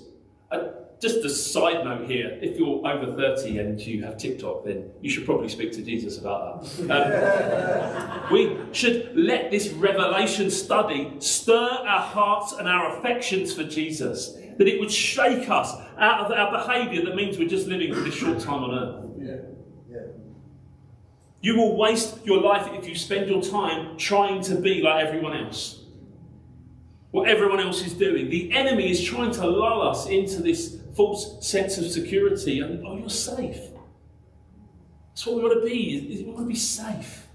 Just 0.99 1.23
a 1.23 1.29
side 1.29 1.83
note 1.83 2.09
here 2.09 2.39
if 2.41 2.57
you're 2.57 2.85
over 2.87 3.15
30 3.15 3.59
and 3.59 3.79
you 3.79 4.03
have 4.03 4.17
TikTok, 4.17 4.65
then 4.65 4.89
you 5.01 5.09
should 5.09 5.25
probably 5.25 5.49
speak 5.49 5.71
to 5.73 5.83
Jesus 5.83 6.17
about 6.17 6.63
that. 6.63 8.23
Um, 8.23 8.23
we 8.31 8.57
should 8.71 9.15
let 9.15 9.51
this 9.51 9.69
revelation 9.69 10.49
study 10.49 11.13
stir 11.19 11.69
our 11.85 12.01
hearts 12.01 12.53
and 12.53 12.67
our 12.67 12.97
affections 12.97 13.53
for 13.53 13.63
Jesus, 13.63 14.33
that 14.57 14.67
it 14.67 14.79
would 14.79 14.91
shake 14.91 15.49
us 15.49 15.73
out 15.99 16.25
of 16.25 16.31
our 16.31 16.51
behaviour 16.51 17.05
that 17.05 17.15
means 17.15 17.37
we're 17.37 17.47
just 17.47 17.67
living 17.67 17.93
for 17.93 18.01
this 18.01 18.15
short 18.15 18.39
time 18.39 18.63
on 18.63 18.73
earth. 18.73 19.03
You 21.41 21.55
will 21.55 21.77
waste 21.77 22.25
your 22.25 22.41
life 22.41 22.67
if 22.73 22.89
you 22.89 22.95
spend 22.95 23.29
your 23.29 23.41
time 23.41 23.97
trying 23.97 24.41
to 24.43 24.55
be 24.55 24.81
like 24.81 25.05
everyone 25.05 25.37
else. 25.37 25.83
What 27.11 27.29
everyone 27.29 27.59
else 27.59 27.85
is 27.85 27.93
doing. 27.93 28.29
The 28.29 28.51
enemy 28.51 28.91
is 28.91 29.03
trying 29.03 29.31
to 29.31 29.47
lull 29.47 29.87
us 29.87 30.07
into 30.07 30.41
this 30.41 30.81
false 30.97 31.47
sense 31.47 31.77
of 31.77 31.85
security 31.91 32.59
and, 32.59 32.85
oh, 32.85 32.97
you're 32.97 33.09
safe. 33.09 33.61
That's 35.09 35.25
what 35.27 35.35
we 35.35 35.43
want 35.43 35.61
to 35.61 35.65
be. 35.65 36.23
We 36.25 36.25
want 36.25 36.39
to 36.39 36.45
be 36.45 36.55
safe. 36.55 37.27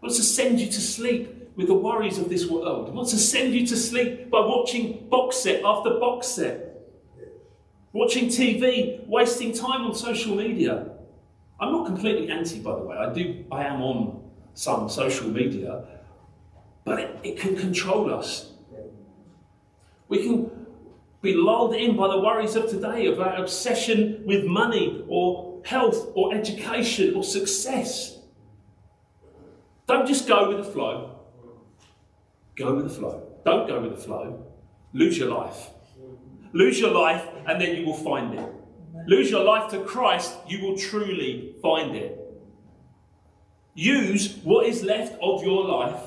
Wants 0.00 0.16
to 0.16 0.24
send 0.24 0.58
you 0.58 0.66
to 0.66 0.80
sleep 0.80 1.52
with 1.56 1.68
the 1.68 1.74
worries 1.74 2.18
of 2.18 2.28
this 2.28 2.46
world. 2.46 2.94
Wants 2.94 3.10
to 3.12 3.18
send 3.18 3.54
you 3.54 3.66
to 3.66 3.76
sleep 3.76 4.30
by 4.30 4.40
watching 4.40 5.08
box 5.08 5.36
set 5.36 5.62
after 5.64 5.90
box 5.98 6.28
set. 6.28 6.62
Watching 7.92 8.26
TV, 8.26 9.06
wasting 9.06 9.52
time 9.52 9.82
on 9.82 9.94
social 9.94 10.34
media. 10.34 10.90
I'm 11.58 11.72
not 11.72 11.86
completely 11.86 12.30
anti, 12.30 12.60
by 12.60 12.76
the 12.76 12.82
way. 12.82 12.96
I 12.96 13.12
do. 13.12 13.44
I 13.50 13.64
am 13.64 13.80
on 13.80 14.30
some 14.52 14.88
social 14.88 15.28
media, 15.28 15.84
but 16.84 17.00
it, 17.00 17.18
it 17.22 17.38
can 17.38 17.56
control 17.56 18.12
us. 18.12 18.52
We 20.08 20.22
can 20.22 20.50
be 21.22 21.34
lulled 21.34 21.74
in 21.74 21.96
by 21.96 22.08
the 22.08 22.20
worries 22.20 22.54
of 22.54 22.68
today, 22.68 23.06
of 23.06 23.20
our 23.20 23.36
obsession 23.36 24.22
with 24.24 24.44
money 24.44 25.04
or 25.08 25.60
health 25.64 26.12
or 26.14 26.34
education 26.34 27.14
or 27.14 27.24
success. 27.24 28.18
Don't 29.86 30.06
just 30.06 30.28
go 30.28 30.48
with 30.48 30.64
the 30.64 30.72
flow. 30.72 31.18
Go 32.56 32.74
with 32.74 32.84
the 32.84 32.94
flow. 32.94 33.26
Don't 33.44 33.66
go 33.66 33.80
with 33.80 33.96
the 33.96 34.02
flow. 34.02 34.44
Lose 34.92 35.18
your 35.18 35.30
life. 35.30 35.70
Lose 36.52 36.80
your 36.80 36.90
life 36.90 37.26
and 37.46 37.60
then 37.60 37.76
you 37.76 37.84
will 37.84 37.94
find 37.94 38.38
it. 38.38 38.52
Lose 39.06 39.30
your 39.30 39.44
life 39.44 39.70
to 39.70 39.80
Christ, 39.80 40.34
you 40.48 40.62
will 40.62 40.76
truly 40.76 41.54
find 41.62 41.94
it. 41.94 42.18
Use 43.74 44.36
what 44.42 44.66
is 44.66 44.82
left 44.82 45.14
of 45.20 45.44
your 45.44 45.64
life 45.64 46.00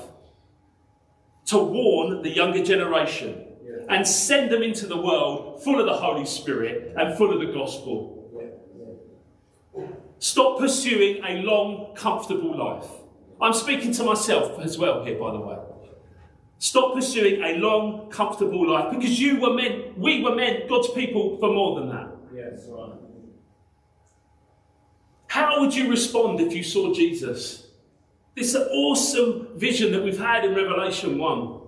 to 1.46 1.58
warn 1.58 2.22
the 2.22 2.30
younger 2.30 2.64
generation 2.64 3.46
and 3.90 4.06
send 4.06 4.50
them 4.50 4.62
into 4.62 4.86
the 4.86 4.96
world 4.96 5.62
full 5.64 5.80
of 5.80 5.86
the 5.86 5.92
Holy 5.92 6.24
Spirit 6.24 6.94
and 6.96 7.18
full 7.18 7.32
of 7.32 7.40
the 7.40 7.52
gospel. 7.52 8.16
Stop 10.20 10.58
pursuing 10.58 11.22
a 11.24 11.42
long, 11.42 11.94
comfortable 11.96 12.56
life. 12.56 12.88
I'm 13.40 13.52
speaking 13.52 13.92
to 13.94 14.04
myself 14.04 14.60
as 14.60 14.78
well 14.78 15.04
here, 15.04 15.18
by 15.18 15.32
the 15.32 15.40
way. 15.40 15.58
Stop 16.58 16.94
pursuing 16.94 17.42
a 17.42 17.56
long, 17.56 18.10
comfortable 18.10 18.70
life 18.70 18.94
because 18.94 19.18
you 19.18 19.40
were 19.40 19.54
meant, 19.54 19.98
we 19.98 20.22
were 20.22 20.36
meant, 20.36 20.68
God's 20.68 20.90
people, 20.90 21.38
for 21.38 21.52
more 21.52 21.80
than 21.80 21.88
that. 21.88 22.10
Yes, 22.32 22.66
right. 22.68 22.92
How 25.26 25.60
would 25.60 25.74
you 25.74 25.90
respond 25.90 26.40
if 26.40 26.52
you 26.52 26.62
saw 26.62 26.94
Jesus? 26.94 27.66
This 28.36 28.54
awesome 28.54 29.48
vision 29.56 29.90
that 29.92 30.04
we've 30.04 30.18
had 30.18 30.44
in 30.44 30.54
Revelation 30.54 31.18
1. 31.18 31.60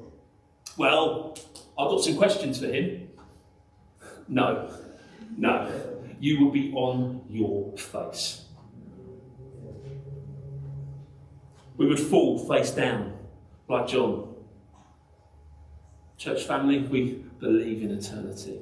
Well, 0.77 1.37
I've 1.83 1.91
got 1.91 2.05
some 2.05 2.17
questions 2.17 2.61
for 2.61 2.67
him. 2.67 3.09
No, 4.29 4.73
no. 5.37 5.71
You 6.21 6.45
will 6.45 6.53
be 6.53 6.73
on 6.73 7.25
your 7.29 7.77
face. 7.77 8.45
We 11.77 11.87
would 11.87 11.99
fall 11.99 12.39
face 12.39 12.71
down 12.71 13.19
like 13.69 13.89
John. 13.89 14.35
Church 16.17 16.45
family, 16.45 16.79
we 16.79 17.25
believe 17.41 17.83
in 17.83 17.91
eternity. 17.91 18.61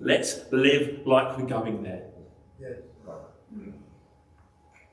Let's 0.00 0.40
live 0.50 1.06
like 1.06 1.38
we're 1.38 1.46
going 1.46 1.84
there. 1.84 2.06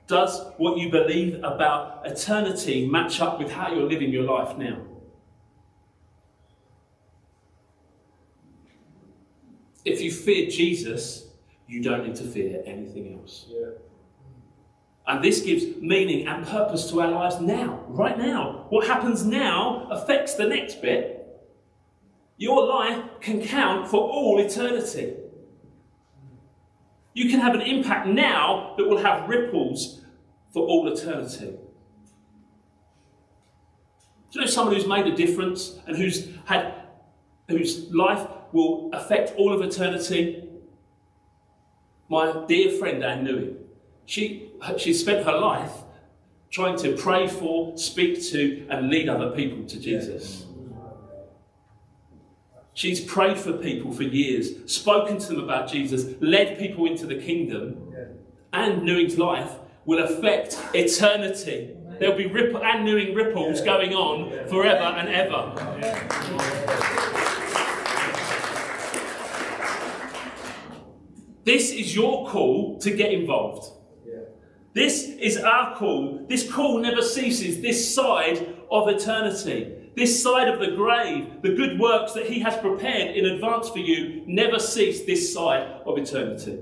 Does 0.06 0.45
what 0.58 0.78
you 0.78 0.91
believe 0.91 1.38
about 1.38 2.06
eternity 2.06 2.86
match 2.88 3.20
up 3.22 3.39
with 3.39 3.49
how 3.52 3.74
you're 3.74 3.89
living 3.89 4.12
your 4.12 4.24
life 4.24 4.58
now? 4.58 4.78
If 9.84 10.01
you 10.01 10.11
fear 10.11 10.49
Jesus, 10.49 11.27
you 11.67 11.82
don't 11.82 12.05
need 12.05 12.15
to 12.15 12.23
fear 12.23 12.61
anything 12.65 13.17
else. 13.19 13.45
Yeah. 13.49 13.69
And 15.07 15.23
this 15.23 15.41
gives 15.41 15.82
meaning 15.82 16.27
and 16.27 16.45
purpose 16.45 16.89
to 16.91 17.01
our 17.01 17.09
lives 17.09 17.39
now, 17.39 17.84
right 17.88 18.17
now. 18.17 18.67
What 18.69 18.88
happens 18.88 19.25
now 19.25 19.88
affects 19.89 20.36
the 20.36 20.47
next 20.47 20.82
bit. 20.82 21.17
Your 22.38 22.65
life 22.65 23.03
can 23.19 23.41
count 23.41 23.88
for 23.88 23.99
all 23.99 24.39
eternity. 24.39 25.15
You 27.13 27.29
can 27.29 27.39
have 27.39 27.55
an 27.55 27.61
impact 27.61 28.07
now 28.07 28.73
that 28.77 28.88
will 28.88 28.99
have 28.99 29.27
ripples 29.27 30.01
for 30.51 30.65
all 30.65 30.88
eternity. 30.91 31.57
Do 34.32 34.39
you 34.39 34.41
know 34.41 34.47
someone 34.47 34.75
who's 34.75 34.88
made 34.88 35.07
a 35.07 35.15
difference 35.15 35.77
and 35.88 35.97
who's 35.97 36.29
had 36.45 36.73
whose 37.49 37.91
life 37.91 38.25
will 38.52 38.89
affect 38.93 39.36
all 39.38 39.54
of 39.54 39.62
eternity. 39.62 40.47
My 42.10 42.45
dear 42.47 42.78
friend 42.78 43.04
Anne 43.04 43.26
Newey, 43.26 43.56
she, 44.06 44.49
she 44.78 44.93
spent 44.93 45.26
her 45.26 45.38
life 45.38 45.72
trying 46.49 46.78
to 46.78 46.95
pray 46.97 47.28
for, 47.28 47.78
speak 47.78 48.22
to, 48.26 48.68
and 48.70 48.89
lead 48.89 49.08
other 49.08 49.32
people 49.32 49.64
to 49.66 49.80
Jesus. 49.80 50.45
She's 52.74 52.99
prayed 52.99 53.38
for 53.38 53.54
people 53.54 53.91
for 53.91 54.04
years, 54.04 54.72
spoken 54.72 55.18
to 55.20 55.28
them 55.28 55.43
about 55.43 55.72
Jesus, 55.72 56.16
led 56.20 56.58
people 56.58 56.86
into 56.86 57.06
the 57.06 57.16
kingdom, 57.16 57.93
Anne 58.54 58.82
Newey's 58.82 59.18
life 59.18 59.52
will 59.86 60.04
affect 60.04 60.58
eternity. 60.74 61.76
There'll 61.99 62.18
be 62.18 62.28
ripple, 62.28 62.64
and 62.64 62.84
Newing 62.84 63.14
ripples 63.14 63.62
going 63.62 63.93
on 63.93 64.47
forever 64.47 64.84
and 64.84 65.10
ever. 65.10 67.11
This 71.44 71.72
is 71.72 71.96
your 71.96 72.28
call 72.28 72.80
to 72.80 72.92
get 72.92 73.12
involved. 73.12 73.78
This 74.74 75.04
is 75.04 75.38
our 75.38 75.76
call. 75.76 76.26
This 76.30 76.50
call 76.50 76.80
never 76.80 77.02
ceases 77.02 77.62
this 77.62 77.94
side 77.94 78.56
of 78.72 78.88
eternity. 78.88 79.74
This 79.96 80.24
side 80.24 80.48
of 80.48 80.60
the 80.62 80.76
grave, 80.78 81.42
the 81.42 81.54
good 81.54 81.78
works 81.78 82.14
that 82.14 82.28
He 82.28 82.39
has 82.39 82.56
prepared 82.58 83.18
in 83.18 83.26
advance 83.26 83.70
for 83.70 83.80
you, 83.80 84.24
never 84.26 84.60
cease 84.60 85.06
this 85.06 85.34
side 85.34 85.82
of 85.86 85.98
eternity. 85.98 86.60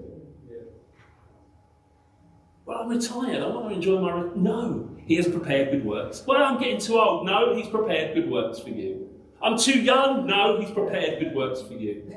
Well, 2.66 2.80
I'm 2.80 2.90
retired. 2.90 3.44
I 3.44 3.48
want 3.48 3.70
to 3.70 3.76
enjoy 3.76 4.00
my. 4.00 4.12
Re- 4.12 4.32
no, 4.36 4.98
He 5.06 5.16
has 5.16 5.28
prepared 5.28 5.72
good 5.72 5.86
works. 5.86 6.24
Well, 6.26 6.42
I'm 6.42 6.60
getting 6.60 6.80
too 6.80 6.98
old. 7.00 7.28
No, 7.28 7.56
He's 7.56 7.68
prepared 7.68 8.16
good 8.16 8.30
works 8.30 8.60
for 8.60 8.70
you. 8.70 9.10
I'm 9.42 9.58
too 9.58 9.80
young. 9.80 10.26
No, 10.26 10.60
He's 10.60 10.72
prepared 10.72 11.20
good 11.20 11.36
works 11.36 11.62
for 11.62 11.74
you. 11.74 12.16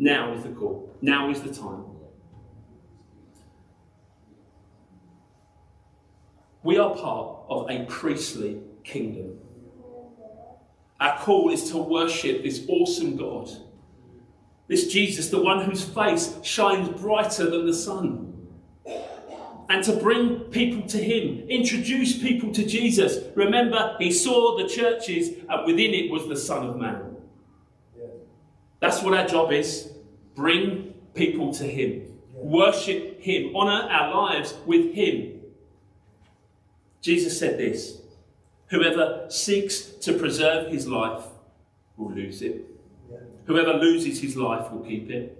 Now 0.00 0.32
is 0.32 0.44
the 0.44 0.48
call. 0.48 0.90
Now 1.02 1.28
is 1.28 1.42
the 1.42 1.52
time. 1.52 1.84
We 6.62 6.78
are 6.78 6.94
part 6.94 7.36
of 7.50 7.70
a 7.70 7.84
priestly 7.84 8.62
kingdom. 8.82 9.38
Our 10.98 11.18
call 11.18 11.50
is 11.50 11.70
to 11.70 11.76
worship 11.76 12.42
this 12.42 12.64
awesome 12.66 13.18
God, 13.18 13.50
this 14.68 14.90
Jesus, 14.90 15.28
the 15.28 15.42
one 15.42 15.66
whose 15.66 15.84
face 15.84 16.38
shines 16.42 16.88
brighter 16.88 17.50
than 17.50 17.66
the 17.66 17.74
sun, 17.74 18.48
and 19.68 19.84
to 19.84 19.96
bring 19.96 20.40
people 20.44 20.88
to 20.88 20.98
Him, 20.98 21.46
introduce 21.50 22.18
people 22.18 22.52
to 22.52 22.64
Jesus. 22.64 23.18
Remember, 23.34 23.96
He 23.98 24.12
saw 24.12 24.56
the 24.56 24.66
churches, 24.66 25.28
and 25.46 25.66
within 25.66 25.92
it 25.92 26.10
was 26.10 26.26
the 26.26 26.36
Son 26.36 26.66
of 26.66 26.76
Man. 26.78 27.09
That's 28.80 29.02
what 29.02 29.14
our 29.14 29.26
job 29.26 29.52
is 29.52 29.92
bring 30.34 30.94
people 31.14 31.52
to 31.54 31.64
Him, 31.64 32.18
worship 32.32 33.20
Him, 33.20 33.54
honour 33.54 33.88
our 33.90 34.14
lives 34.14 34.54
with 34.66 34.94
Him. 34.94 35.40
Jesus 37.00 37.38
said 37.38 37.58
this 37.58 38.00
Whoever 38.70 39.26
seeks 39.28 39.80
to 39.80 40.12
preserve 40.12 40.70
his 40.70 40.86
life 40.86 41.24
will 41.96 42.12
lose 42.12 42.40
it. 42.40 42.64
Whoever 43.46 43.74
loses 43.74 44.20
his 44.20 44.36
life 44.36 44.70
will 44.70 44.84
keep 44.84 45.10
it. 45.10 45.36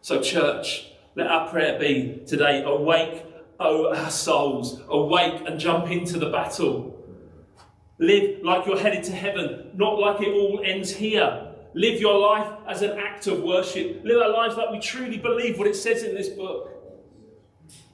So, 0.00 0.20
church, 0.20 0.88
let 1.14 1.28
our 1.28 1.48
prayer 1.48 1.78
be 1.78 2.22
today 2.26 2.64
awake, 2.64 3.24
oh, 3.60 3.94
our 3.94 4.10
souls, 4.10 4.82
awake 4.88 5.42
and 5.46 5.58
jump 5.58 5.88
into 5.90 6.18
the 6.18 6.30
battle. 6.30 6.95
Live 7.98 8.42
like 8.42 8.66
you're 8.66 8.78
headed 8.78 9.04
to 9.04 9.12
heaven, 9.12 9.70
not 9.74 9.98
like 9.98 10.20
it 10.20 10.28
all 10.28 10.62
ends 10.64 10.90
here. 10.90 11.54
Live 11.74 12.00
your 12.00 12.18
life 12.18 12.52
as 12.68 12.82
an 12.82 12.98
act 12.98 13.26
of 13.26 13.42
worship. 13.42 14.02
Live 14.04 14.20
our 14.20 14.30
lives 14.30 14.56
like 14.56 14.70
we 14.70 14.80
truly 14.80 15.18
believe 15.18 15.58
what 15.58 15.66
it 15.66 15.76
says 15.76 16.02
in 16.02 16.14
this 16.14 16.28
book. 16.28 16.72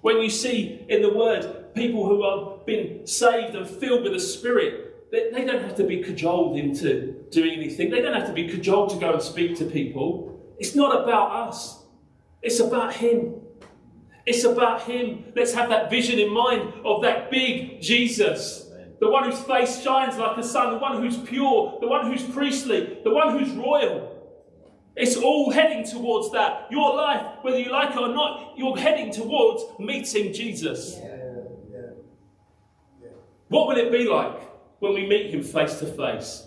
When 0.00 0.18
you 0.18 0.30
see 0.30 0.84
in 0.88 1.02
the 1.02 1.12
Word 1.12 1.72
people 1.74 2.06
who 2.06 2.22
have 2.28 2.66
been 2.66 3.06
saved 3.06 3.54
and 3.54 3.66
filled 3.66 4.02
with 4.02 4.12
the 4.12 4.20
Spirit, 4.20 5.10
they, 5.12 5.30
they 5.30 5.44
don't 5.44 5.62
have 5.62 5.76
to 5.76 5.84
be 5.84 6.02
cajoled 6.02 6.56
into 6.56 7.24
doing 7.30 7.52
anything. 7.52 7.90
They 7.90 8.00
don't 8.00 8.14
have 8.14 8.26
to 8.26 8.32
be 8.32 8.48
cajoled 8.48 8.90
to 8.90 8.96
go 8.98 9.12
and 9.12 9.22
speak 9.22 9.56
to 9.58 9.66
people. 9.66 10.40
It's 10.58 10.74
not 10.74 11.04
about 11.04 11.48
us, 11.48 11.84
it's 12.40 12.58
about 12.58 12.94
Him. 12.94 13.36
It's 14.24 14.44
about 14.44 14.82
Him. 14.82 15.24
Let's 15.34 15.52
have 15.54 15.68
that 15.70 15.90
vision 15.90 16.18
in 16.18 16.32
mind 16.32 16.72
of 16.84 17.02
that 17.02 17.30
big 17.30 17.80
Jesus 17.80 18.70
the 19.02 19.10
one 19.10 19.28
whose 19.28 19.40
face 19.40 19.82
shines 19.82 20.16
like 20.16 20.36
the 20.36 20.44
sun, 20.44 20.74
the 20.74 20.78
one 20.78 21.02
who's 21.02 21.16
pure, 21.16 21.76
the 21.80 21.88
one 21.88 22.06
who's 22.06 22.22
priestly, 22.22 22.98
the 23.02 23.10
one 23.10 23.36
who's 23.36 23.50
royal. 23.50 24.16
It's 24.94 25.16
all 25.16 25.50
heading 25.50 25.84
towards 25.84 26.30
that. 26.30 26.68
Your 26.70 26.94
life, 26.94 27.38
whether 27.42 27.58
you 27.58 27.72
like 27.72 27.90
it 27.90 27.96
or 27.96 28.14
not, 28.14 28.54
you're 28.56 28.76
heading 28.76 29.12
towards 29.12 29.64
meeting 29.80 30.32
Jesus. 30.32 31.00
Yeah. 31.02 31.88
What 33.48 33.66
will 33.66 33.76
it 33.76 33.90
be 33.90 34.04
like 34.04 34.40
when 34.78 34.94
we 34.94 35.08
meet 35.08 35.34
him 35.34 35.42
face 35.42 35.80
to 35.80 35.86
face? 35.86 36.46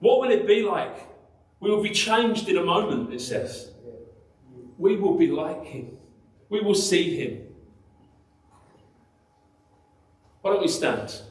What 0.00 0.22
will 0.22 0.32
it 0.32 0.44
be 0.44 0.64
like? 0.64 1.06
We 1.60 1.70
will 1.70 1.84
be 1.84 1.90
changed 1.90 2.48
in 2.48 2.56
a 2.56 2.64
moment, 2.64 3.14
it 3.14 3.20
says. 3.20 3.70
We 4.76 4.96
will 4.96 5.16
be 5.16 5.28
like 5.28 5.66
him. 5.66 5.98
We 6.48 6.62
will 6.62 6.74
see 6.74 7.16
him. 7.16 7.51
Why 10.52 10.56
don't 10.56 10.66
we 10.66 10.70
stand? 10.70 11.22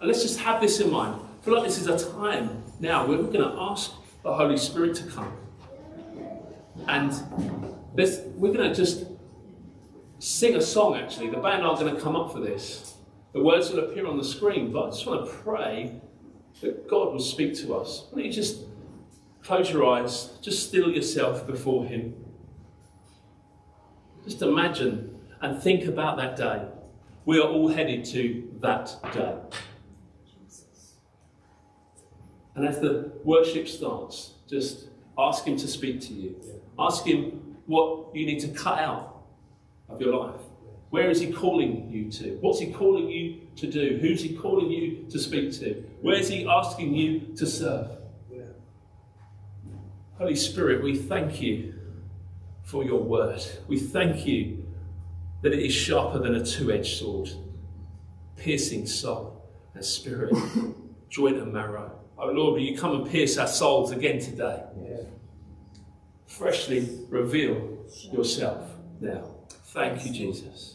And 0.00 0.08
let's 0.08 0.22
just 0.22 0.40
have 0.40 0.62
this 0.62 0.80
in 0.80 0.90
mind. 0.90 1.20
I 1.20 1.44
feel 1.44 1.52
like 1.52 1.64
this 1.64 1.78
is 1.78 1.88
a 1.88 2.10
time 2.10 2.62
now 2.80 3.06
where 3.06 3.18
we're 3.18 3.24
going 3.30 3.46
to 3.46 3.54
ask 3.60 3.92
the 4.22 4.32
Holy 4.32 4.56
Spirit 4.56 4.96
to 4.96 5.02
come. 5.08 5.30
And 6.88 7.12
this, 7.94 8.22
we're 8.34 8.54
going 8.54 8.70
to 8.70 8.74
just 8.74 9.04
sing 10.20 10.56
a 10.56 10.62
song, 10.62 10.96
actually. 10.96 11.28
The 11.28 11.36
band 11.36 11.64
aren't 11.64 11.80
going 11.80 11.94
to 11.94 12.00
come 12.00 12.16
up 12.16 12.32
for 12.32 12.40
this. 12.40 12.94
The 13.34 13.42
words 13.42 13.68
will 13.68 13.80
appear 13.80 14.06
on 14.06 14.16
the 14.16 14.24
screen, 14.24 14.72
but 14.72 14.86
I 14.86 14.88
just 14.88 15.06
want 15.06 15.26
to 15.26 15.30
pray 15.30 16.00
that 16.62 16.88
God 16.88 17.12
will 17.12 17.20
speak 17.20 17.54
to 17.56 17.74
us. 17.74 18.06
Why 18.08 18.22
don't 18.22 18.24
you 18.28 18.32
just 18.32 18.62
close 19.42 19.70
your 19.70 19.86
eyes, 19.86 20.30
just 20.40 20.66
still 20.66 20.90
yourself 20.90 21.46
before 21.46 21.84
Him. 21.84 22.14
Just 24.24 24.40
imagine 24.40 25.20
and 25.42 25.62
think 25.62 25.84
about 25.84 26.16
that 26.16 26.36
day. 26.36 26.71
We 27.24 27.38
are 27.38 27.48
all 27.48 27.68
headed 27.68 28.04
to 28.06 28.48
that 28.60 28.96
day. 29.12 29.36
And 32.54 32.66
as 32.66 32.80
the 32.80 33.12
worship 33.24 33.68
starts, 33.68 34.34
just 34.48 34.88
ask 35.16 35.44
Him 35.44 35.56
to 35.56 35.68
speak 35.68 36.00
to 36.02 36.12
you. 36.12 36.36
Ask 36.78 37.06
Him 37.06 37.56
what 37.66 38.14
you 38.14 38.26
need 38.26 38.40
to 38.40 38.48
cut 38.48 38.78
out 38.78 39.24
of 39.88 40.00
your 40.00 40.14
life. 40.16 40.40
Where 40.90 41.08
is 41.10 41.20
He 41.20 41.32
calling 41.32 41.90
you 41.90 42.10
to? 42.12 42.36
What's 42.40 42.58
He 42.58 42.72
calling 42.72 43.08
you 43.08 43.40
to 43.56 43.66
do? 43.66 43.98
Who's 44.00 44.22
He 44.22 44.36
calling 44.36 44.70
you 44.70 45.06
to 45.10 45.18
speak 45.18 45.52
to? 45.60 45.84
Where 46.02 46.16
is 46.16 46.28
He 46.28 46.46
asking 46.46 46.94
you 46.94 47.20
to 47.36 47.46
serve? 47.46 47.88
Holy 50.18 50.36
Spirit, 50.36 50.82
we 50.82 50.96
thank 50.96 51.40
you 51.40 51.74
for 52.64 52.84
your 52.84 53.00
word. 53.00 53.42
We 53.66 53.78
thank 53.78 54.26
you 54.26 54.61
that 55.42 55.52
it 55.52 55.64
is 55.64 55.72
sharper 55.72 56.18
than 56.18 56.34
a 56.34 56.44
two 56.44 56.72
edged 56.72 56.98
sword, 56.98 57.30
piercing 58.36 58.86
soul 58.86 59.50
and 59.74 59.84
spirit, 59.84 60.34
joint 61.10 61.36
and 61.36 61.52
marrow. 61.52 61.98
Oh 62.16 62.30
Lord, 62.30 62.54
will 62.54 62.60
you 62.60 62.78
come 62.78 63.02
and 63.02 63.10
pierce 63.10 63.36
our 63.36 63.48
souls 63.48 63.90
again 63.90 64.20
today? 64.20 64.62
Freshly 66.26 67.00
reveal 67.10 67.84
yourself 68.10 68.70
now. 69.00 69.24
Thank 69.66 70.06
you, 70.06 70.12
Jesus. 70.12 70.71